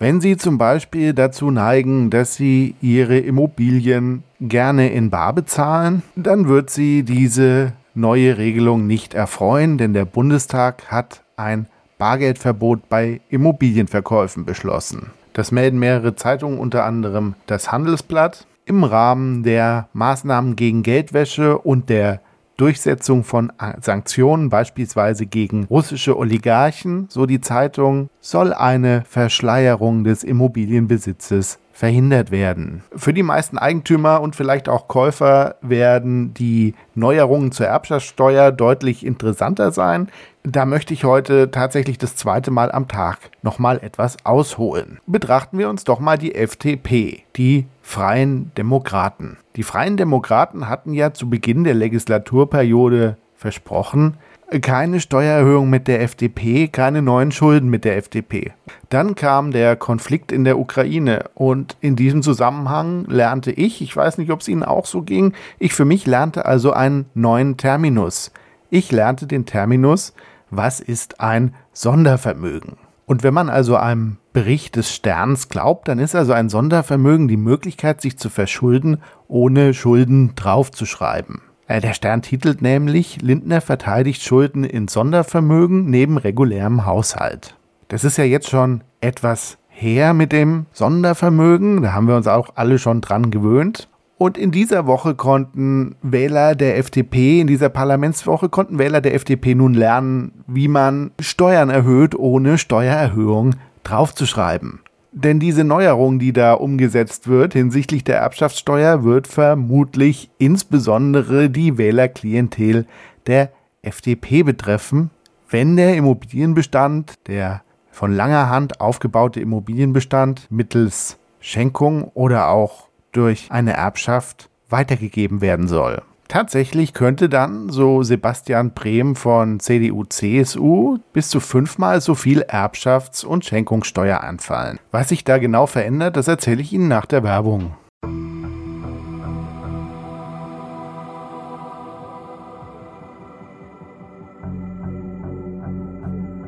Wenn 0.00 0.22
Sie 0.22 0.38
zum 0.38 0.56
Beispiel 0.56 1.12
dazu 1.12 1.50
neigen, 1.50 2.08
dass 2.08 2.34
Sie 2.34 2.74
Ihre 2.80 3.18
Immobilien 3.18 4.22
gerne 4.40 4.90
in 4.90 5.10
Bar 5.10 5.34
bezahlen, 5.34 6.02
dann 6.16 6.48
wird 6.48 6.70
Sie 6.70 7.02
diese 7.02 7.74
neue 7.94 8.38
Regelung 8.38 8.86
nicht 8.86 9.12
erfreuen, 9.12 9.76
denn 9.76 9.92
der 9.92 10.06
Bundestag 10.06 10.90
hat 10.90 11.22
ein 11.36 11.66
Bargeldverbot 11.98 12.88
bei 12.88 13.20
Immobilienverkäufen 13.28 14.46
beschlossen. 14.46 15.10
Das 15.34 15.52
melden 15.52 15.78
mehrere 15.78 16.16
Zeitungen, 16.16 16.58
unter 16.58 16.86
anderem 16.86 17.34
das 17.46 17.70
Handelsblatt. 17.70 18.46
im 18.64 18.84
Rahmen 18.84 19.42
der 19.42 19.88
Maßnahmen 19.92 20.56
gegen 20.56 20.82
Geldwäsche 20.82 21.58
und 21.58 21.90
der 21.90 22.20
Durchsetzung 22.60 23.24
von 23.24 23.50
Sanktionen, 23.80 24.50
beispielsweise 24.50 25.24
gegen 25.24 25.64
russische 25.64 26.18
Oligarchen, 26.18 27.06
so 27.08 27.24
die 27.24 27.40
Zeitung, 27.40 28.10
soll 28.20 28.52
eine 28.52 29.02
Verschleierung 29.08 30.04
des 30.04 30.24
Immobilienbesitzes 30.24 31.58
verhindert 31.80 32.30
werden. 32.30 32.82
Für 32.94 33.14
die 33.14 33.22
meisten 33.22 33.56
Eigentümer 33.56 34.20
und 34.20 34.36
vielleicht 34.36 34.68
auch 34.68 34.86
Käufer 34.86 35.54
werden 35.62 36.34
die 36.34 36.74
Neuerungen 36.94 37.52
zur 37.52 37.68
Erbschaftssteuer 37.68 38.52
deutlich 38.52 39.06
interessanter 39.06 39.72
sein. 39.72 40.10
Da 40.42 40.66
möchte 40.66 40.92
ich 40.92 41.04
heute 41.04 41.50
tatsächlich 41.50 41.96
das 41.96 42.16
zweite 42.16 42.50
Mal 42.50 42.70
am 42.70 42.86
Tag 42.86 43.30
nochmal 43.40 43.78
etwas 43.82 44.18
ausholen. 44.26 44.98
Betrachten 45.06 45.56
wir 45.56 45.70
uns 45.70 45.84
doch 45.84 46.00
mal 46.00 46.18
die 46.18 46.34
FDP, 46.34 47.22
die 47.36 47.64
Freien 47.80 48.52
Demokraten. 48.58 49.38
Die 49.56 49.62
Freien 49.62 49.96
Demokraten 49.96 50.68
hatten 50.68 50.92
ja 50.92 51.14
zu 51.14 51.30
Beginn 51.30 51.64
der 51.64 51.72
Legislaturperiode 51.72 53.16
versprochen, 53.36 54.18
keine 54.60 54.98
Steuererhöhung 54.98 55.70
mit 55.70 55.86
der 55.86 56.02
FDP, 56.02 56.66
keine 56.68 57.02
neuen 57.02 57.30
Schulden 57.30 57.70
mit 57.70 57.84
der 57.84 57.96
FDP. 57.96 58.52
Dann 58.88 59.14
kam 59.14 59.52
der 59.52 59.76
Konflikt 59.76 60.32
in 60.32 60.42
der 60.42 60.58
Ukraine 60.58 61.30
und 61.34 61.76
in 61.80 61.94
diesem 61.94 62.22
Zusammenhang 62.22 63.04
lernte 63.06 63.52
ich, 63.52 63.80
ich 63.80 63.96
weiß 63.96 64.18
nicht, 64.18 64.32
ob 64.32 64.40
es 64.40 64.48
Ihnen 64.48 64.64
auch 64.64 64.86
so 64.86 65.02
ging, 65.02 65.34
ich 65.58 65.72
für 65.72 65.84
mich 65.84 66.06
lernte 66.06 66.46
also 66.46 66.72
einen 66.72 67.06
neuen 67.14 67.56
Terminus. 67.56 68.32
Ich 68.70 68.90
lernte 68.90 69.26
den 69.26 69.46
Terminus, 69.46 70.14
was 70.50 70.80
ist 70.80 71.20
ein 71.20 71.54
Sondervermögen? 71.72 72.76
Und 73.06 73.22
wenn 73.22 73.34
man 73.34 73.48
also 73.48 73.76
einem 73.76 74.18
Bericht 74.32 74.76
des 74.76 74.94
Sterns 74.94 75.48
glaubt, 75.48 75.88
dann 75.88 75.98
ist 75.98 76.14
also 76.14 76.32
ein 76.32 76.48
Sondervermögen 76.48 77.26
die 77.26 77.36
Möglichkeit, 77.36 78.00
sich 78.00 78.18
zu 78.18 78.30
verschulden, 78.30 79.02
ohne 79.26 79.74
Schulden 79.74 80.34
draufzuschreiben. 80.36 81.40
Äh, 81.70 81.80
der 81.80 81.94
Stern 81.94 82.20
titelt 82.20 82.62
nämlich, 82.62 83.22
Lindner 83.22 83.60
verteidigt 83.60 84.22
Schulden 84.22 84.64
in 84.64 84.88
Sondervermögen 84.88 85.88
neben 85.88 86.18
regulärem 86.18 86.84
Haushalt. 86.84 87.56
Das 87.86 88.02
ist 88.02 88.18
ja 88.18 88.24
jetzt 88.24 88.50
schon 88.50 88.82
etwas 89.00 89.56
her 89.68 90.12
mit 90.12 90.32
dem 90.32 90.66
Sondervermögen, 90.72 91.82
da 91.82 91.92
haben 91.92 92.08
wir 92.08 92.16
uns 92.16 92.26
auch 92.26 92.50
alle 92.56 92.80
schon 92.80 93.00
dran 93.00 93.30
gewöhnt. 93.30 93.88
Und 94.18 94.36
in 94.36 94.50
dieser 94.50 94.88
Woche 94.88 95.14
konnten 95.14 95.94
Wähler 96.02 96.56
der 96.56 96.76
FDP, 96.76 97.40
in 97.40 97.46
dieser 97.46 97.68
Parlamentswoche 97.68 98.48
konnten 98.48 98.80
Wähler 98.80 99.00
der 99.00 99.14
FDP 99.14 99.54
nun 99.54 99.74
lernen, 99.74 100.42
wie 100.48 100.66
man 100.66 101.12
Steuern 101.20 101.70
erhöht, 101.70 102.16
ohne 102.16 102.58
Steuererhöhung 102.58 103.54
draufzuschreiben. 103.84 104.80
Denn 105.12 105.40
diese 105.40 105.64
Neuerung, 105.64 106.18
die 106.18 106.32
da 106.32 106.52
umgesetzt 106.52 107.26
wird 107.26 107.54
hinsichtlich 107.54 108.04
der 108.04 108.18
Erbschaftssteuer, 108.18 109.02
wird 109.02 109.26
vermutlich 109.26 110.30
insbesondere 110.38 111.50
die 111.50 111.78
Wählerklientel 111.78 112.86
der 113.26 113.50
FDP 113.82 114.44
betreffen, 114.44 115.10
wenn 115.48 115.76
der 115.76 115.96
Immobilienbestand, 115.96 117.14
der 117.26 117.62
von 117.90 118.12
langer 118.12 118.48
Hand 118.48 118.80
aufgebaute 118.80 119.40
Immobilienbestand 119.40 120.46
mittels 120.50 121.18
Schenkung 121.40 122.04
oder 122.14 122.48
auch 122.48 122.88
durch 123.10 123.48
eine 123.50 123.72
Erbschaft 123.72 124.48
weitergegeben 124.68 125.40
werden 125.40 125.66
soll. 125.66 126.02
Tatsächlich 126.30 126.92
könnte 126.92 127.28
dann, 127.28 127.70
so 127.70 128.04
Sebastian 128.04 128.70
Brehm 128.70 129.16
von 129.16 129.58
CDU-CSU, 129.58 130.98
bis 131.12 131.28
zu 131.28 131.40
fünfmal 131.40 132.00
so 132.00 132.14
viel 132.14 132.42
Erbschafts- 132.42 133.24
und 133.24 133.44
Schenkungssteuer 133.44 134.20
anfallen. 134.20 134.78
Was 134.92 135.08
sich 135.08 135.24
da 135.24 135.38
genau 135.38 135.66
verändert, 135.66 136.16
das 136.16 136.28
erzähle 136.28 136.62
ich 136.62 136.72
Ihnen 136.72 136.86
nach 136.86 137.06
der 137.06 137.24
Werbung. 137.24 137.74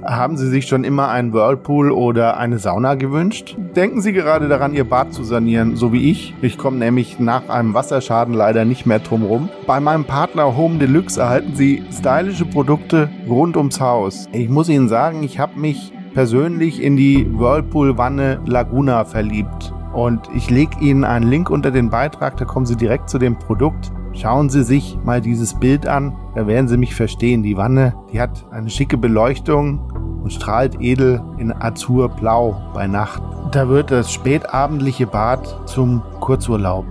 Haben 0.04 0.36
Sie 0.36 0.48
sich 0.48 0.66
schon 0.66 0.82
immer 0.82 1.10
einen 1.10 1.32
Whirlpool 1.32 1.92
oder 1.92 2.36
eine 2.36 2.58
Sauna 2.58 2.96
gewünscht? 2.96 3.56
Denken 3.76 4.00
Sie 4.00 4.12
gerade 4.12 4.48
daran, 4.48 4.74
Ihr 4.74 4.82
Bad 4.82 5.12
zu 5.12 5.22
sanieren, 5.22 5.76
so 5.76 5.92
wie 5.92 6.10
ich. 6.10 6.34
Ich 6.42 6.58
komme 6.58 6.78
nämlich 6.78 7.20
nach 7.20 7.48
einem 7.48 7.72
Wasserschaden 7.72 8.34
leider 8.34 8.64
nicht 8.64 8.84
mehr 8.84 8.98
drum 8.98 9.22
rum. 9.22 9.48
Bei 9.64 9.78
meinem 9.78 10.04
Partner 10.04 10.56
Home 10.56 10.78
Deluxe 10.78 11.20
erhalten 11.20 11.54
Sie 11.54 11.84
stylische 11.92 12.44
Produkte 12.44 13.10
rund 13.28 13.56
ums 13.56 13.80
Haus. 13.80 14.28
Ich 14.32 14.48
muss 14.48 14.68
Ihnen 14.68 14.88
sagen, 14.88 15.22
ich 15.22 15.38
habe 15.38 15.58
mich 15.60 15.92
persönlich 16.14 16.82
in 16.82 16.96
die 16.96 17.24
Whirlpool-Wanne 17.32 18.40
Laguna 18.44 19.04
verliebt. 19.04 19.72
Und 19.92 20.28
ich 20.34 20.50
lege 20.50 20.80
Ihnen 20.80 21.04
einen 21.04 21.28
Link 21.28 21.48
unter 21.48 21.70
den 21.70 21.90
Beitrag, 21.90 22.36
da 22.38 22.44
kommen 22.44 22.66
Sie 22.66 22.76
direkt 22.76 23.08
zu 23.08 23.18
dem 23.18 23.38
Produkt. 23.38 23.92
Schauen 24.14 24.50
Sie 24.50 24.62
sich 24.62 24.98
mal 25.04 25.20
dieses 25.20 25.54
Bild 25.54 25.86
an, 25.86 26.14
da 26.34 26.46
werden 26.46 26.68
Sie 26.68 26.76
mich 26.76 26.94
verstehen. 26.94 27.42
Die 27.42 27.56
Wanne, 27.56 27.94
die 28.12 28.20
hat 28.20 28.44
eine 28.50 28.68
schicke 28.68 28.98
Beleuchtung 28.98 29.80
und 30.22 30.32
strahlt 30.32 30.80
edel 30.80 31.22
in 31.38 31.52
Azurblau 31.52 32.56
bei 32.74 32.86
Nacht. 32.86 33.22
Da 33.52 33.68
wird 33.68 33.90
das 33.90 34.12
spätabendliche 34.12 35.06
Bad 35.06 35.68
zum 35.68 36.02
Kurzurlaub. 36.20 36.84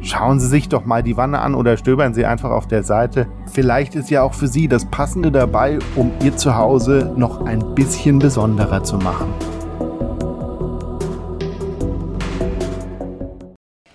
Schauen 0.00 0.38
Sie 0.38 0.46
sich 0.46 0.68
doch 0.68 0.84
mal 0.84 1.02
die 1.02 1.16
Wanne 1.16 1.40
an 1.40 1.54
oder 1.54 1.76
stöbern 1.76 2.14
Sie 2.14 2.24
einfach 2.24 2.50
auf 2.50 2.68
der 2.68 2.84
Seite. 2.84 3.26
Vielleicht 3.50 3.96
ist 3.96 4.10
ja 4.10 4.22
auch 4.22 4.34
für 4.34 4.46
Sie 4.46 4.68
das 4.68 4.84
Passende 4.84 5.32
dabei, 5.32 5.80
um 5.96 6.12
Ihr 6.22 6.36
Zuhause 6.36 7.12
noch 7.16 7.44
ein 7.44 7.74
bisschen 7.74 8.20
besonderer 8.20 8.84
zu 8.84 8.96
machen. 8.98 9.26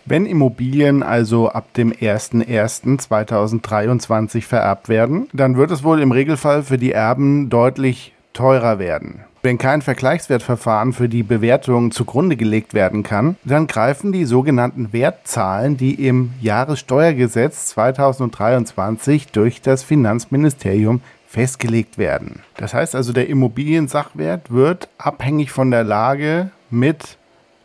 Wenn 0.06 0.26
Immobilien 0.26 1.02
also 1.02 1.48
ab 1.50 1.74
dem 1.76 1.94
01.01.2023 1.94 4.42
vererbt 4.42 4.90
werden, 4.90 5.30
dann 5.32 5.56
wird 5.56 5.72
es 5.72 5.82
wohl 5.84 6.02
im 6.02 6.12
Regelfall 6.12 6.64
für 6.64 6.78
die 6.78 6.92
Erben 6.92 7.50
deutlich 7.50 8.12
teurer 8.34 8.80
werden. 8.80 9.22
Wenn 9.44 9.58
kein 9.58 9.82
Vergleichswertverfahren 9.82 10.94
für 10.94 11.10
die 11.10 11.24
Bewertung 11.24 11.92
zugrunde 11.92 12.38
gelegt 12.38 12.74
werden 12.74 13.04
kann, 13.04 13.36
dann 13.44 13.68
greifen 13.68 14.14
die 14.14 14.26
sogenannten 14.26 14.94
Wertzahlen, 14.94 15.76
die 15.76 16.08
im 16.08 16.32
Jahressteuergesetz 16.42 17.68
2023 17.68 19.28
durch 19.28 19.62
das 19.62 19.84
Finanzministerium 19.84 21.02
festgelegt 21.28 21.98
werden. 21.98 22.42
Das 22.58 22.74
heißt 22.74 22.96
also, 22.96 23.12
der 23.12 23.28
Immobiliensachwert 23.28 24.52
wird 24.52 24.88
abhängig 24.98 25.52
von 25.52 25.72
der 25.72 25.84
Lage 25.84 26.52
mit 26.70 27.18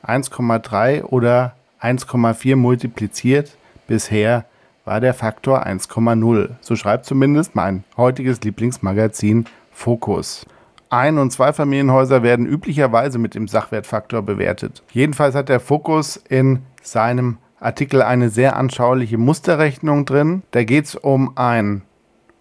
1,3 0.05 1.05
oder 1.05 1.55
1,4 1.81 2.57
multipliziert. 2.57 3.57
Bisher 3.87 4.45
war 4.85 5.01
der 5.01 5.15
Faktor 5.15 5.67
1,0. 5.67 6.51
So 6.61 6.77
schreibt 6.77 7.05
zumindest 7.05 7.55
mein 7.55 7.85
heutiges 7.97 8.41
Lieblingsmagazin 8.41 9.45
Focus. 9.71 10.47
Ein- 10.91 11.19
und 11.19 11.31
Zweifamilienhäuser 11.31 12.23
werden 12.23 12.47
üblicherweise 12.47 13.19
mit 13.19 13.35
dem 13.35 13.49
Sachwertfaktor 13.49 14.23
bewertet. 14.23 14.83
Jedenfalls 14.93 15.35
hat 15.35 15.51
der 15.51 15.61
Fokus 15.61 16.17
in 16.17 16.61
seinem 16.83 17.37
Artikel 17.61 18.03
eine 18.03 18.31
sehr 18.31 18.57
anschauliche 18.57 19.19
Musterrechnung 19.19 20.07
drin. 20.07 20.43
Da 20.53 20.65
geht 20.65 20.87
es 20.87 20.95
um 20.95 21.37
ein 21.37 21.83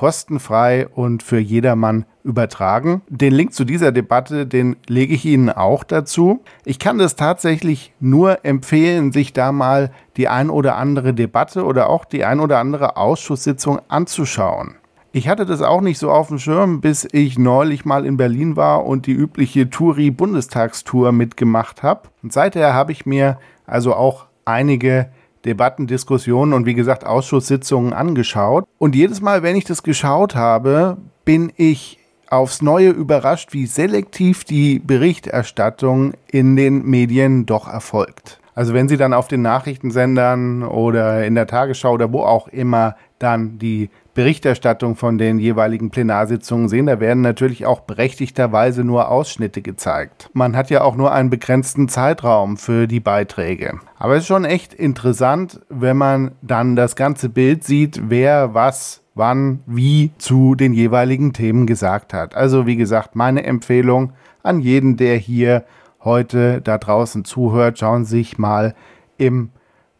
kostenfrei 0.00 0.88
und 0.88 1.22
für 1.22 1.38
jedermann 1.38 2.06
übertragen. 2.24 3.02
Den 3.10 3.34
Link 3.34 3.52
zu 3.52 3.66
dieser 3.66 3.92
Debatte, 3.92 4.46
den 4.46 4.76
lege 4.88 5.12
ich 5.12 5.26
Ihnen 5.26 5.50
auch 5.50 5.84
dazu. 5.84 6.40
Ich 6.64 6.78
kann 6.78 6.96
das 6.96 7.16
tatsächlich 7.16 7.92
nur 8.00 8.42
empfehlen, 8.46 9.12
sich 9.12 9.34
da 9.34 9.52
mal 9.52 9.90
die 10.16 10.26
ein 10.26 10.48
oder 10.48 10.76
andere 10.76 11.12
Debatte 11.12 11.66
oder 11.66 11.90
auch 11.90 12.06
die 12.06 12.24
ein 12.24 12.40
oder 12.40 12.60
andere 12.60 12.96
Ausschusssitzung 12.96 13.78
anzuschauen. 13.88 14.76
Ich 15.12 15.28
hatte 15.28 15.44
das 15.44 15.60
auch 15.60 15.82
nicht 15.82 15.98
so 15.98 16.10
auf 16.10 16.28
dem 16.28 16.38
Schirm, 16.38 16.80
bis 16.80 17.06
ich 17.12 17.38
neulich 17.38 17.84
mal 17.84 18.06
in 18.06 18.16
Berlin 18.16 18.56
war 18.56 18.86
und 18.86 19.06
die 19.06 19.12
übliche 19.12 19.68
Touri-Bundestagstour 19.68 21.12
mitgemacht 21.12 21.82
habe. 21.82 22.08
Und 22.22 22.32
seither 22.32 22.72
habe 22.72 22.92
ich 22.92 23.04
mir 23.04 23.38
also 23.66 23.92
auch 23.92 24.28
einige 24.46 25.10
Debatten, 25.44 25.86
Diskussionen 25.86 26.52
und 26.52 26.66
wie 26.66 26.74
gesagt 26.74 27.06
Ausschusssitzungen 27.06 27.92
angeschaut. 27.92 28.66
Und 28.78 28.94
jedes 28.94 29.20
Mal, 29.20 29.42
wenn 29.42 29.56
ich 29.56 29.64
das 29.64 29.82
geschaut 29.82 30.34
habe, 30.34 30.96
bin 31.24 31.52
ich 31.56 31.98
aufs 32.28 32.62
Neue 32.62 32.90
überrascht, 32.90 33.52
wie 33.52 33.66
selektiv 33.66 34.44
die 34.44 34.78
Berichterstattung 34.78 36.12
in 36.30 36.56
den 36.56 36.84
Medien 36.84 37.46
doch 37.46 37.66
erfolgt. 37.66 38.40
Also 38.54 38.74
wenn 38.74 38.88
Sie 38.88 38.96
dann 38.96 39.14
auf 39.14 39.28
den 39.28 39.42
Nachrichtensendern 39.42 40.62
oder 40.62 41.24
in 41.24 41.34
der 41.34 41.46
Tagesschau 41.46 41.92
oder 41.92 42.12
wo 42.12 42.20
auch 42.20 42.48
immer 42.48 42.96
dann 43.18 43.58
die 43.58 43.90
Berichterstattung 44.14 44.96
von 44.96 45.18
den 45.18 45.38
jeweiligen 45.38 45.90
Plenarsitzungen 45.90 46.68
sehen, 46.68 46.86
da 46.86 47.00
werden 47.00 47.20
natürlich 47.20 47.66
auch 47.66 47.80
berechtigterweise 47.80 48.84
nur 48.84 49.08
Ausschnitte 49.08 49.62
gezeigt. 49.62 50.30
Man 50.32 50.56
hat 50.56 50.70
ja 50.70 50.82
auch 50.82 50.96
nur 50.96 51.12
einen 51.12 51.30
begrenzten 51.30 51.88
Zeitraum 51.88 52.56
für 52.56 52.86
die 52.86 53.00
Beiträge. 53.00 53.80
Aber 53.98 54.14
es 54.14 54.22
ist 54.22 54.26
schon 54.28 54.44
echt 54.44 54.74
interessant, 54.74 55.60
wenn 55.68 55.96
man 55.96 56.32
dann 56.42 56.76
das 56.76 56.96
ganze 56.96 57.28
Bild 57.28 57.64
sieht, 57.64 58.10
wer 58.10 58.54
was 58.54 59.02
wann, 59.14 59.60
wie 59.66 60.12
zu 60.18 60.54
den 60.54 60.72
jeweiligen 60.72 61.32
Themen 61.32 61.66
gesagt 61.66 62.14
hat. 62.14 62.34
Also 62.34 62.66
wie 62.66 62.76
gesagt, 62.76 63.16
meine 63.16 63.44
Empfehlung 63.44 64.12
an 64.42 64.60
jeden, 64.60 64.96
der 64.96 65.16
hier 65.16 65.64
heute 66.02 66.60
da 66.62 66.78
draußen 66.78 67.24
zuhört, 67.24 67.78
schauen 67.78 68.04
Sie 68.04 68.18
sich 68.18 68.38
mal 68.38 68.74
im 69.18 69.50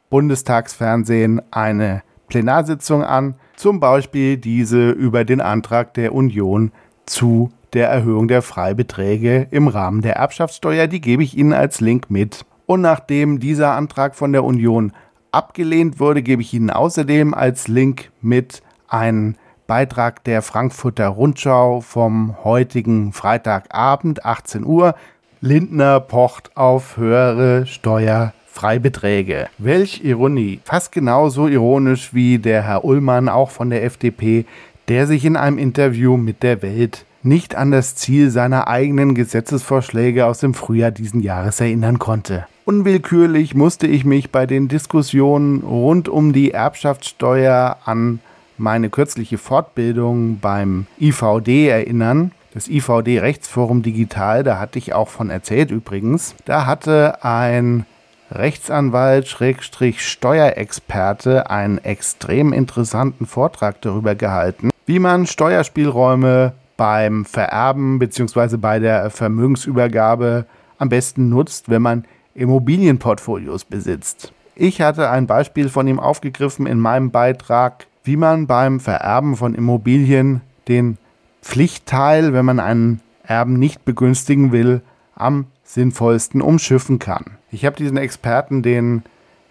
Bundestagsfernsehen 0.08 1.42
eine 1.50 2.02
Plenarsitzung 2.28 3.04
an, 3.04 3.34
zum 3.60 3.78
Beispiel 3.78 4.38
diese 4.38 4.90
über 4.90 5.24
den 5.24 5.42
Antrag 5.42 5.92
der 5.92 6.14
Union 6.14 6.72
zu 7.04 7.52
der 7.74 7.88
Erhöhung 7.88 8.26
der 8.26 8.40
Freibeträge 8.40 9.48
im 9.50 9.68
Rahmen 9.68 10.00
der 10.00 10.16
Erbschaftssteuer. 10.16 10.86
Die 10.86 11.02
gebe 11.02 11.22
ich 11.22 11.36
Ihnen 11.36 11.52
als 11.52 11.80
Link 11.80 12.10
mit. 12.10 12.46
Und 12.64 12.80
nachdem 12.80 13.38
dieser 13.38 13.72
Antrag 13.72 14.14
von 14.14 14.32
der 14.32 14.44
Union 14.44 14.92
abgelehnt 15.30 16.00
wurde, 16.00 16.22
gebe 16.22 16.40
ich 16.40 16.54
Ihnen 16.54 16.70
außerdem 16.70 17.34
als 17.34 17.68
Link 17.68 18.10
mit 18.22 18.62
einen 18.88 19.36
Beitrag 19.66 20.24
der 20.24 20.40
Frankfurter 20.40 21.08
Rundschau 21.08 21.82
vom 21.82 22.42
heutigen 22.42 23.12
Freitagabend, 23.12 24.24
18 24.24 24.64
Uhr. 24.64 24.94
Lindner 25.42 26.00
pocht 26.00 26.56
auf 26.56 26.96
höhere 26.96 27.66
Steuer 27.66 28.32
Freibeträge. 28.52 29.48
Welch 29.58 30.02
Ironie. 30.04 30.60
Fast 30.64 30.92
genauso 30.92 31.46
ironisch 31.46 32.12
wie 32.12 32.38
der 32.38 32.62
Herr 32.62 32.84
Ullmann, 32.84 33.28
auch 33.28 33.50
von 33.50 33.70
der 33.70 33.84
FDP, 33.84 34.44
der 34.88 35.06
sich 35.06 35.24
in 35.24 35.36
einem 35.36 35.58
Interview 35.58 36.16
mit 36.16 36.42
der 36.42 36.62
Welt 36.62 37.04
nicht 37.22 37.54
an 37.54 37.70
das 37.70 37.94
Ziel 37.96 38.30
seiner 38.30 38.68
eigenen 38.68 39.14
Gesetzesvorschläge 39.14 40.26
aus 40.26 40.40
dem 40.40 40.54
Frühjahr 40.54 40.90
diesen 40.90 41.20
Jahres 41.20 41.60
erinnern 41.60 41.98
konnte. 41.98 42.46
Unwillkürlich 42.64 43.54
musste 43.54 43.86
ich 43.86 44.04
mich 44.04 44.30
bei 44.30 44.46
den 44.46 44.68
Diskussionen 44.68 45.60
rund 45.62 46.08
um 46.08 46.32
die 46.32 46.52
Erbschaftssteuer 46.52 47.78
an 47.84 48.20
meine 48.58 48.90
kürzliche 48.90 49.38
Fortbildung 49.38 50.38
beim 50.40 50.86
IVD 51.00 51.68
erinnern. 51.68 52.32
Das 52.52 52.68
IVD 52.68 53.20
Rechtsforum 53.20 53.82
Digital, 53.82 54.42
da 54.42 54.58
hatte 54.58 54.78
ich 54.78 54.92
auch 54.92 55.08
von 55.08 55.30
erzählt 55.30 55.70
übrigens. 55.70 56.34
Da 56.44 56.66
hatte 56.66 57.24
ein 57.24 57.86
Rechtsanwalt, 58.30 59.26
Schrägstrich 59.28 60.06
Steuerexperte, 60.06 61.50
einen 61.50 61.78
extrem 61.78 62.52
interessanten 62.52 63.26
Vortrag 63.26 63.82
darüber 63.82 64.14
gehalten, 64.14 64.70
wie 64.86 64.98
man 64.98 65.26
Steuerspielräume 65.26 66.52
beim 66.76 67.24
Vererben 67.24 67.98
bzw. 67.98 68.56
bei 68.56 68.78
der 68.78 69.10
Vermögensübergabe 69.10 70.46
am 70.78 70.88
besten 70.88 71.28
nutzt, 71.28 71.68
wenn 71.68 71.82
man 71.82 72.04
Immobilienportfolios 72.34 73.64
besitzt. 73.64 74.32
Ich 74.54 74.80
hatte 74.80 75.10
ein 75.10 75.26
Beispiel 75.26 75.68
von 75.68 75.86
ihm 75.86 76.00
aufgegriffen 76.00 76.66
in 76.66 76.78
meinem 76.78 77.10
Beitrag, 77.10 77.86
wie 78.04 78.16
man 78.16 78.46
beim 78.46 78.80
Vererben 78.80 79.36
von 79.36 79.54
Immobilien 79.54 80.40
den 80.68 80.98
Pflichtteil, 81.42 82.32
wenn 82.32 82.44
man 82.44 82.60
einen 82.60 83.00
Erben 83.24 83.58
nicht 83.58 83.84
begünstigen 83.84 84.52
will, 84.52 84.82
am 85.14 85.46
sinnvollsten 85.74 86.42
umschiffen 86.42 86.98
kann. 86.98 87.24
Ich 87.50 87.64
habe 87.64 87.76
diesen 87.76 87.96
Experten 87.96 88.62
den 88.62 89.02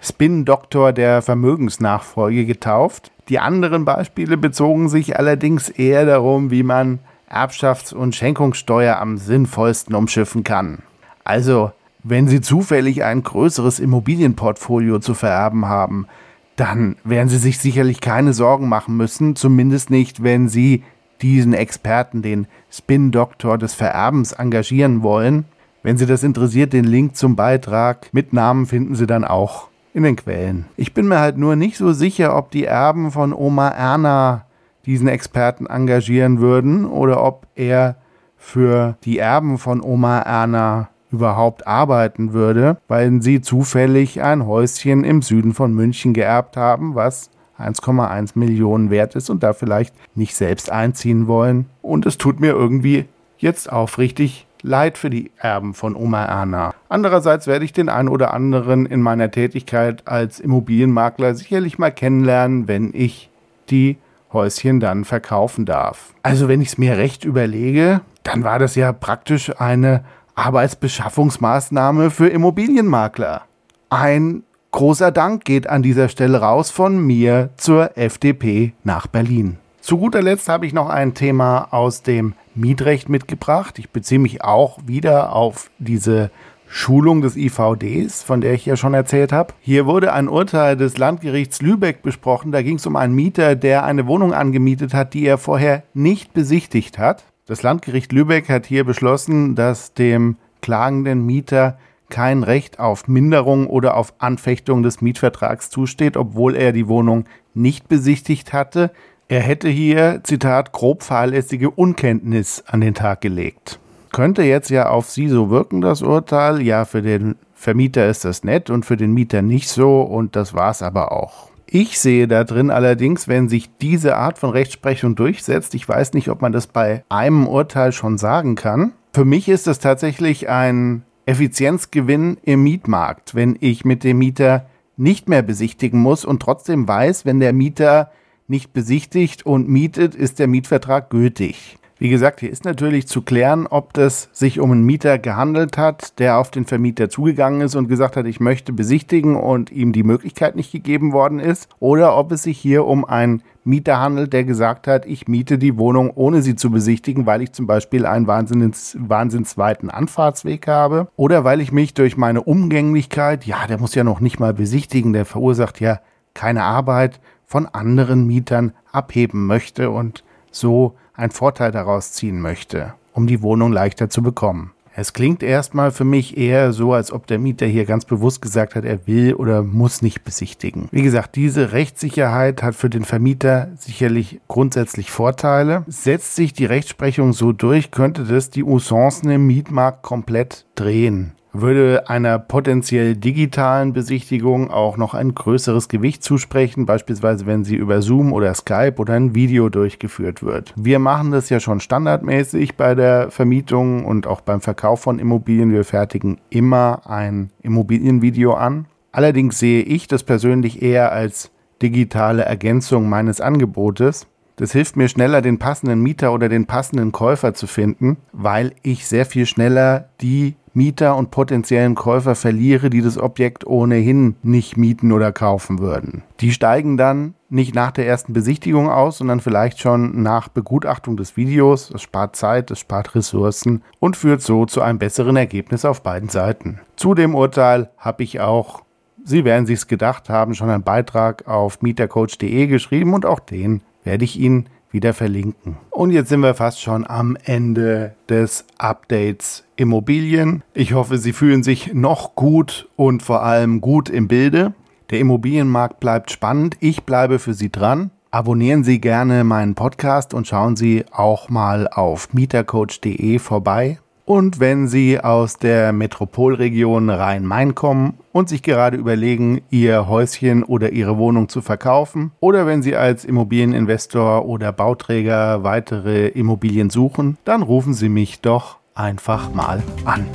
Spin-Doktor 0.01 0.93
der 0.93 1.21
Vermögensnachfolge 1.21 2.45
getauft. 2.45 3.11
Die 3.27 3.39
anderen 3.39 3.85
Beispiele 3.85 4.37
bezogen 4.37 4.89
sich 4.89 5.17
allerdings 5.17 5.69
eher 5.69 6.05
darum, 6.05 6.51
wie 6.51 6.63
man 6.63 6.99
Erbschafts- 7.29 7.93
und 7.93 8.15
Schenkungssteuer 8.15 8.97
am 8.97 9.17
sinnvollsten 9.17 9.95
umschiffen 9.95 10.43
kann. 10.43 10.79
Also, 11.23 11.71
wenn 12.03 12.27
Sie 12.27 12.41
zufällig 12.41 13.03
ein 13.03 13.23
größeres 13.23 13.79
Immobilienportfolio 13.79 14.99
zu 14.99 15.13
vererben 15.13 15.67
haben, 15.67 16.07
dann 16.55 16.95
werden 17.03 17.29
Sie 17.29 17.37
sich 17.37 17.59
sicherlich 17.59 18.01
keine 18.01 18.33
Sorgen 18.33 18.67
machen 18.67 18.97
müssen, 18.97 19.35
zumindest 19.35 19.89
nicht, 19.89 20.23
wenn 20.23 20.49
Sie 20.49 20.83
diesen 21.21 21.53
Experten, 21.53 22.21
den 22.21 22.47
Spin-Doktor 22.71 23.57
des 23.57 23.73
Vererbens, 23.73 24.31
engagieren 24.31 25.03
wollen. 25.03 25.45
Wenn 25.81 25.97
Sie 25.97 26.05
das 26.05 26.23
interessiert, 26.23 26.73
den 26.73 26.85
Link 26.85 27.15
zum 27.15 27.35
Beitrag 27.35 28.09
mit 28.13 28.33
Namen 28.33 28.65
finden 28.65 28.95
Sie 28.95 29.07
dann 29.07 29.23
auch 29.23 29.69
in 29.93 30.03
den 30.03 30.17
Quellen. 30.17 30.65
Ich 30.75 30.93
bin 30.93 31.07
mir 31.07 31.19
halt 31.19 31.37
nur 31.37 31.55
nicht 31.55 31.77
so 31.77 31.93
sicher, 31.93 32.35
ob 32.35 32.51
die 32.51 32.65
Erben 32.65 33.11
von 33.11 33.33
Oma 33.33 33.69
Erna 33.69 34.45
diesen 34.85 35.07
Experten 35.07 35.67
engagieren 35.67 36.39
würden 36.39 36.85
oder 36.85 37.23
ob 37.23 37.47
er 37.55 37.95
für 38.37 38.97
die 39.03 39.19
Erben 39.19 39.57
von 39.57 39.81
Oma 39.81 40.19
Erna 40.19 40.89
überhaupt 41.11 41.65
arbeiten 41.65 42.33
würde, 42.33 42.77
weil 42.87 43.21
sie 43.21 43.41
zufällig 43.41 44.21
ein 44.21 44.45
Häuschen 44.45 45.03
im 45.03 45.21
Süden 45.21 45.53
von 45.53 45.73
München 45.73 46.13
geerbt 46.13 46.55
haben, 46.55 46.95
was 46.95 47.31
1,1 47.57 48.31
Millionen 48.35 48.89
wert 48.89 49.15
ist 49.15 49.29
und 49.29 49.43
da 49.43 49.53
vielleicht 49.53 49.93
nicht 50.15 50.35
selbst 50.35 50.71
einziehen 50.71 51.27
wollen. 51.27 51.65
Und 51.81 52.05
es 52.05 52.17
tut 52.17 52.39
mir 52.39 52.51
irgendwie 52.51 53.05
jetzt 53.37 53.71
aufrichtig 53.71 54.45
Leid 54.61 54.97
für 54.97 55.09
die 55.09 55.31
Erben 55.37 55.73
von 55.73 55.95
Oma 55.95 56.25
Erna. 56.25 56.73
Andererseits 56.89 57.47
werde 57.47 57.65
ich 57.65 57.73
den 57.73 57.89
einen 57.89 58.09
oder 58.09 58.33
anderen 58.33 58.85
in 58.85 59.01
meiner 59.01 59.31
Tätigkeit 59.31 60.07
als 60.07 60.39
Immobilienmakler 60.39 61.35
sicherlich 61.35 61.77
mal 61.77 61.91
kennenlernen, 61.91 62.67
wenn 62.67 62.91
ich 62.93 63.29
die 63.69 63.97
Häuschen 64.33 64.79
dann 64.79 65.05
verkaufen 65.05 65.65
darf. 65.65 66.13
Also 66.23 66.47
wenn 66.47 66.61
ich 66.61 66.69
es 66.69 66.77
mir 66.77 66.97
recht 66.97 67.25
überlege, 67.25 68.01
dann 68.23 68.43
war 68.43 68.59
das 68.59 68.75
ja 68.75 68.91
praktisch 68.91 69.51
eine 69.59 70.03
Arbeitsbeschaffungsmaßnahme 70.35 72.11
für 72.11 72.27
Immobilienmakler. 72.27 73.43
Ein 73.89 74.43
großer 74.71 75.11
Dank 75.11 75.45
geht 75.45 75.67
an 75.67 75.83
dieser 75.83 76.09
Stelle 76.09 76.41
raus 76.41 76.69
von 76.69 77.05
mir 77.05 77.49
zur 77.57 77.97
FDP 77.97 78.73
nach 78.83 79.07
Berlin. 79.07 79.57
Zu 79.81 79.97
guter 79.97 80.21
Letzt 80.21 80.49
habe 80.49 80.65
ich 80.65 80.73
noch 80.73 80.89
ein 80.89 81.13
Thema 81.13 81.69
aus 81.71 82.03
dem 82.03 82.33
Mietrecht 82.53 83.09
mitgebracht. 83.09 83.79
Ich 83.79 83.89
beziehe 83.89 84.19
mich 84.19 84.43
auch 84.43 84.79
wieder 84.85 85.33
auf 85.33 85.71
diese 85.79 86.31
Schulung 86.67 87.21
des 87.21 87.35
IVDs, 87.35 88.21
von 88.21 88.41
der 88.41 88.53
ich 88.53 88.65
ja 88.65 88.77
schon 88.77 88.93
erzählt 88.93 89.31
habe. 89.31 89.53
Hier 89.61 89.87
wurde 89.87 90.13
ein 90.13 90.27
Urteil 90.27 90.77
des 90.77 90.97
Landgerichts 90.97 91.61
Lübeck 91.61 92.03
besprochen. 92.03 92.51
Da 92.51 92.61
ging 92.61 92.75
es 92.75 92.85
um 92.85 92.95
einen 92.95 93.15
Mieter, 93.15 93.55
der 93.55 93.85
eine 93.85 94.05
Wohnung 94.05 94.33
angemietet 94.33 94.93
hat, 94.93 95.13
die 95.13 95.25
er 95.25 95.39
vorher 95.39 95.83
nicht 95.93 96.33
besichtigt 96.33 96.99
hat. 96.99 97.23
Das 97.47 97.63
Landgericht 97.63 98.11
Lübeck 98.11 98.49
hat 98.49 98.67
hier 98.67 98.83
beschlossen, 98.83 99.55
dass 99.55 99.95
dem 99.95 100.35
klagenden 100.61 101.25
Mieter 101.25 101.79
kein 102.09 102.43
Recht 102.43 102.79
auf 102.79 103.07
Minderung 103.07 103.67
oder 103.67 103.95
auf 103.95 104.13
Anfechtung 104.19 104.83
des 104.83 105.01
Mietvertrags 105.01 105.69
zusteht, 105.69 106.17
obwohl 106.17 106.55
er 106.55 106.73
die 106.73 106.87
Wohnung 106.87 107.25
nicht 107.53 107.87
besichtigt 107.87 108.53
hatte. 108.53 108.91
Er 109.31 109.41
hätte 109.41 109.69
hier, 109.69 110.21
Zitat, 110.23 110.71
grob 110.71 111.03
fahrlässige 111.03 111.69
Unkenntnis 111.69 112.63
an 112.65 112.81
den 112.81 112.95
Tag 112.95 113.21
gelegt. 113.21 113.79
Könnte 114.11 114.41
jetzt 114.41 114.71
ja 114.71 114.89
auf 114.89 115.07
Sie 115.11 115.27
so 115.27 115.51
wirken, 115.51 115.81
das 115.81 116.01
Urteil. 116.01 116.63
Ja, 116.63 116.83
für 116.83 117.03
den 117.03 117.35
Vermieter 117.53 118.09
ist 118.09 118.25
das 118.25 118.43
nett 118.43 118.71
und 118.71 118.87
für 118.87 118.97
den 118.97 119.13
Mieter 119.13 119.43
nicht 119.43 119.69
so 119.69 120.01
und 120.01 120.35
das 120.35 120.55
war's 120.55 120.81
aber 120.81 121.11
auch. 121.11 121.51
Ich 121.67 121.99
sehe 121.99 122.27
da 122.27 122.43
drin 122.43 122.71
allerdings, 122.71 123.27
wenn 123.27 123.49
sich 123.49 123.69
diese 123.77 124.15
Art 124.15 124.39
von 124.39 124.49
Rechtsprechung 124.49 125.15
durchsetzt, 125.15 125.75
ich 125.75 125.87
weiß 125.87 126.13
nicht, 126.13 126.29
ob 126.29 126.41
man 126.41 126.51
das 126.51 126.65
bei 126.65 127.03
einem 127.09 127.45
Urteil 127.45 127.91
schon 127.91 128.17
sagen 128.17 128.55
kann. 128.55 128.93
Für 129.13 129.25
mich 129.25 129.47
ist 129.47 129.67
es 129.67 129.77
tatsächlich 129.77 130.49
ein 130.49 131.03
Effizienzgewinn 131.27 132.37
im 132.41 132.63
Mietmarkt, 132.63 133.35
wenn 133.35 133.55
ich 133.59 133.85
mit 133.85 134.03
dem 134.03 134.17
Mieter 134.17 134.65
nicht 134.97 135.29
mehr 135.29 135.43
besichtigen 135.43 135.99
muss 135.99 136.25
und 136.25 136.41
trotzdem 136.41 136.87
weiß, 136.87 137.27
wenn 137.27 137.39
der 137.39 137.53
Mieter 137.53 138.09
nicht 138.49 138.73
besichtigt 138.73 139.45
und 139.45 139.69
mietet, 139.69 140.15
ist 140.15 140.39
der 140.39 140.47
Mietvertrag 140.47 141.09
gültig. 141.09 141.79
Wie 142.01 142.07
gesagt, 142.07 142.39
hier 142.39 142.49
ist 142.49 142.63
natürlich 142.63 143.09
zu 143.09 143.21
klären, 143.21 143.67
ob 143.67 143.91
das 143.91 144.29
sich 144.31 144.61
um 144.61 144.71
einen 144.71 144.85
Mieter 144.85 145.17
gehandelt 145.19 145.77
hat, 145.77 146.17
der 146.17 146.37
auf 146.37 146.49
den 146.49 146.63
Vermieter 146.63 147.09
zugegangen 147.09 147.59
ist 147.59 147.75
und 147.75 147.89
gesagt 147.89 148.15
hat, 148.15 148.25
ich 148.25 148.39
möchte 148.39 148.71
besichtigen 148.71 149.35
und 149.35 149.69
ihm 149.69 149.91
die 149.91 150.03
Möglichkeit 150.03 150.55
nicht 150.55 150.71
gegeben 150.71 151.11
worden 151.11 151.41
ist, 151.41 151.67
oder 151.79 152.15
ob 152.15 152.31
es 152.31 152.43
sich 152.43 152.57
hier 152.57 152.85
um 152.85 153.03
einen 153.03 153.43
Mieter 153.65 153.99
handelt, 153.99 154.31
der 154.31 154.45
gesagt 154.45 154.87
hat, 154.87 155.05
ich 155.05 155.27
miete 155.27 155.57
die 155.57 155.77
Wohnung, 155.77 156.09
ohne 156.15 156.41
sie 156.41 156.55
zu 156.55 156.71
besichtigen, 156.71 157.25
weil 157.25 157.41
ich 157.41 157.51
zum 157.51 157.67
Beispiel 157.67 158.05
einen 158.05 158.27
wahnsinns, 158.27 158.95
wahnsinnsweiten 158.97 159.89
Anfahrtsweg 159.89 160.67
habe 160.67 161.09
oder 161.17 161.43
weil 161.43 161.59
ich 161.59 161.73
mich 161.73 161.93
durch 161.95 162.15
meine 162.15 162.41
Umgänglichkeit, 162.41 163.45
ja, 163.45 163.67
der 163.67 163.77
muss 163.77 163.93
ja 163.93 164.05
noch 164.05 164.21
nicht 164.21 164.39
mal 164.39 164.53
besichtigen, 164.53 165.11
der 165.11 165.25
verursacht 165.25 165.81
ja 165.81 165.99
keine 166.33 166.63
Arbeit, 166.63 167.19
von 167.49 167.65
anderen 167.65 168.27
Mietern 168.27 168.73
abheben 168.91 169.47
möchte 169.47 169.89
und 169.89 170.23
so 170.51 170.95
einen 171.15 171.31
Vorteil 171.31 171.71
daraus 171.71 172.11
ziehen 172.11 172.39
möchte, 172.39 172.93
um 173.11 173.25
die 173.25 173.41
Wohnung 173.41 173.71
leichter 173.71 174.07
zu 174.07 174.21
bekommen. 174.21 174.71
Es 174.95 175.13
klingt 175.13 175.41
erstmal 175.41 175.91
für 175.91 176.03
mich 176.03 176.37
eher 176.37 176.73
so, 176.73 176.93
als 176.93 177.11
ob 177.11 177.25
der 177.25 177.39
Mieter 177.39 177.65
hier 177.65 177.85
ganz 177.85 178.05
bewusst 178.05 178.41
gesagt 178.41 178.75
hat, 178.75 178.85
er 178.85 179.07
will 179.07 179.33
oder 179.33 179.63
muss 179.63 180.01
nicht 180.01 180.23
besichtigen. 180.23 180.89
Wie 180.91 181.01
gesagt, 181.01 181.35
diese 181.35 181.71
Rechtssicherheit 181.71 182.61
hat 182.61 182.75
für 182.75 182.89
den 182.89 183.05
Vermieter 183.05 183.69
sicherlich 183.77 184.41
grundsätzlich 184.47 185.09
Vorteile. 185.09 185.85
Setzt 185.87 186.35
sich 186.35 186.53
die 186.53 186.65
Rechtsprechung 186.65 187.33
so 187.33 187.51
durch, 187.51 187.91
könnte 187.91 188.25
das 188.25 188.49
die 188.49 188.63
Usancen 188.63 189.31
im 189.31 189.47
Mietmarkt 189.47 190.03
komplett 190.03 190.65
drehen 190.75 191.33
würde 191.51 192.09
einer 192.09 192.39
potenziell 192.39 193.15
digitalen 193.15 193.93
Besichtigung 193.93 194.69
auch 194.69 194.97
noch 194.97 195.13
ein 195.13 195.33
größeres 195.33 195.89
Gewicht 195.89 196.23
zusprechen, 196.23 196.85
beispielsweise 196.85 197.45
wenn 197.45 197.63
sie 197.63 197.75
über 197.75 198.01
Zoom 198.01 198.33
oder 198.33 198.53
Skype 198.53 198.95
oder 198.97 199.13
ein 199.13 199.35
Video 199.35 199.69
durchgeführt 199.69 200.43
wird. 200.43 200.73
Wir 200.75 200.99
machen 200.99 201.31
das 201.31 201.49
ja 201.49 201.59
schon 201.59 201.79
standardmäßig 201.79 202.75
bei 202.75 202.95
der 202.95 203.31
Vermietung 203.31 204.05
und 204.05 204.27
auch 204.27 204.41
beim 204.41 204.61
Verkauf 204.61 205.01
von 205.01 205.19
Immobilien. 205.19 205.71
Wir 205.71 205.85
fertigen 205.85 206.39
immer 206.49 207.01
ein 207.05 207.51
Immobilienvideo 207.61 208.53
an. 208.53 208.85
Allerdings 209.11 209.57
sehe 209.57 209.81
ich 209.81 210.07
das 210.07 210.23
persönlich 210.23 210.81
eher 210.81 211.11
als 211.11 211.51
digitale 211.81 212.43
Ergänzung 212.43 213.09
meines 213.09 213.41
Angebotes. 213.41 214.27
Das 214.59 214.73
hilft 214.73 214.97
mir 214.97 215.07
schneller, 215.07 215.41
den 215.41 215.57
passenden 215.57 216.01
Mieter 216.01 216.33
oder 216.33 216.49
den 216.49 216.65
passenden 216.65 217.13
Käufer 217.13 217.53
zu 217.53 217.65
finden, 217.65 218.17
weil 218.33 218.73
ich 218.83 219.07
sehr 219.07 219.25
viel 219.25 219.45
schneller 219.45 220.09
die 220.19 220.55
Mieter 220.73 221.15
und 221.15 221.31
potenziellen 221.31 221.95
Käufer 221.95 222.35
verliere, 222.35 222.89
die 222.89 223.01
das 223.01 223.17
Objekt 223.17 223.65
ohnehin 223.65 224.35
nicht 224.43 224.77
mieten 224.77 225.11
oder 225.11 225.31
kaufen 225.31 225.79
würden. 225.79 226.23
Die 226.39 226.51
steigen 226.51 226.97
dann 226.97 227.33
nicht 227.49 227.73
nach 227.73 227.91
der 227.91 228.07
ersten 228.07 228.33
Besichtigung 228.33 228.89
aus, 228.89 229.17
sondern 229.17 229.39
vielleicht 229.39 229.79
schon 229.79 230.21
nach 230.21 230.47
Begutachtung 230.47 231.17
des 231.17 231.35
Videos. 231.35 231.89
Das 231.89 232.01
spart 232.01 232.35
Zeit, 232.35 232.69
das 232.69 232.79
spart 232.79 233.15
Ressourcen 233.15 233.81
und 233.99 234.15
führt 234.15 234.41
so 234.41 234.65
zu 234.65 234.81
einem 234.81 234.99
besseren 234.99 235.35
Ergebnis 235.35 235.85
auf 235.85 236.03
beiden 236.03 236.29
Seiten. 236.29 236.79
Zu 236.95 237.15
dem 237.15 237.35
Urteil 237.35 237.89
habe 237.97 238.23
ich 238.23 238.39
auch, 238.39 238.83
Sie 239.25 239.45
werden 239.45 239.65
sich's 239.65 239.87
gedacht 239.87 240.29
haben, 240.29 240.53
schon 240.55 240.69
einen 240.69 240.83
Beitrag 240.83 241.47
auf 241.47 241.81
mietercoach.de 241.81 242.67
geschrieben 242.67 243.13
und 243.13 243.25
auch 243.25 243.39
den 243.39 243.81
werde 244.03 244.23
ich 244.23 244.39
Ihnen 244.39 244.69
wieder 244.91 245.13
verlinken. 245.13 245.77
Und 245.89 246.11
jetzt 246.11 246.29
sind 246.29 246.41
wir 246.41 246.55
fast 246.55 246.81
schon 246.81 247.05
am 247.07 247.37
Ende 247.43 248.15
des 248.27 248.65
Updates 248.77 249.63
Immobilien. 249.75 250.63
Ich 250.73 250.93
hoffe, 250.93 251.17
Sie 251.17 251.33
fühlen 251.33 251.63
sich 251.63 251.93
noch 251.93 252.35
gut 252.35 252.89
und 252.95 253.23
vor 253.23 253.43
allem 253.43 253.81
gut 253.81 254.09
im 254.09 254.27
Bilde. 254.27 254.73
Der 255.09 255.19
Immobilienmarkt 255.19 255.99
bleibt 255.99 256.31
spannend. 256.31 256.77
Ich 256.79 257.03
bleibe 257.03 257.39
für 257.39 257.53
Sie 257.53 257.71
dran. 257.71 258.11
Abonnieren 258.31 258.83
Sie 258.83 259.01
gerne 259.01 259.43
meinen 259.43 259.73
Podcast 259.73 260.35
und 260.35 260.47
schauen 260.47 260.75
Sie 260.75 261.05
auch 261.11 261.49
mal 261.49 261.87
auf 261.87 262.33
mietercoach.de 262.33 263.39
vorbei. 263.39 263.99
Und 264.29 264.59
wenn 264.59 264.87
Sie 264.87 265.19
aus 265.19 265.57
der 265.57 265.91
Metropolregion 265.91 267.09
Rhein-Main 267.09 267.73
kommen 267.73 268.19
und 268.31 268.47
sich 268.47 268.61
gerade 268.61 268.95
überlegen, 268.95 269.61
Ihr 269.71 270.07
Häuschen 270.07 270.63
oder 270.63 270.91
Ihre 270.91 271.17
Wohnung 271.17 271.49
zu 271.49 271.63
verkaufen, 271.63 272.31
oder 272.39 272.67
wenn 272.67 272.83
Sie 272.83 272.95
als 272.95 273.25
Immobilieninvestor 273.25 274.45
oder 274.45 274.71
Bauträger 274.71 275.63
weitere 275.63 276.27
Immobilien 276.27 276.91
suchen, 276.91 277.39
dann 277.43 277.63
rufen 277.63 277.95
Sie 277.95 278.07
mich 278.07 278.39
doch 278.41 278.77
einfach 278.93 279.51
mal 279.55 279.81
an. 280.05 280.27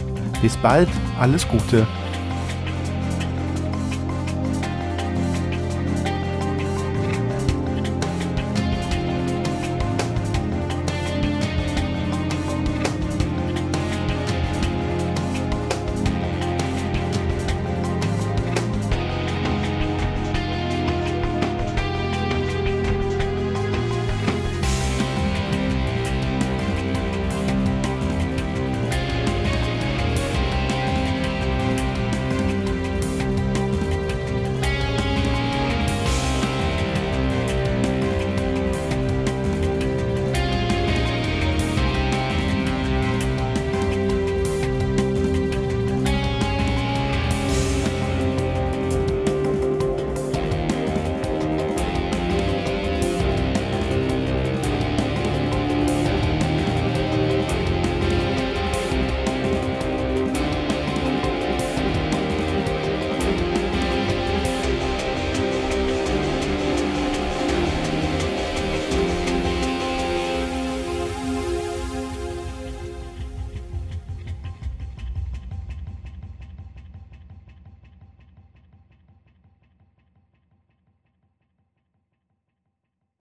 Bis 0.43 0.57
bald, 0.57 0.89
alles 1.21 1.47
Gute. 1.47 1.87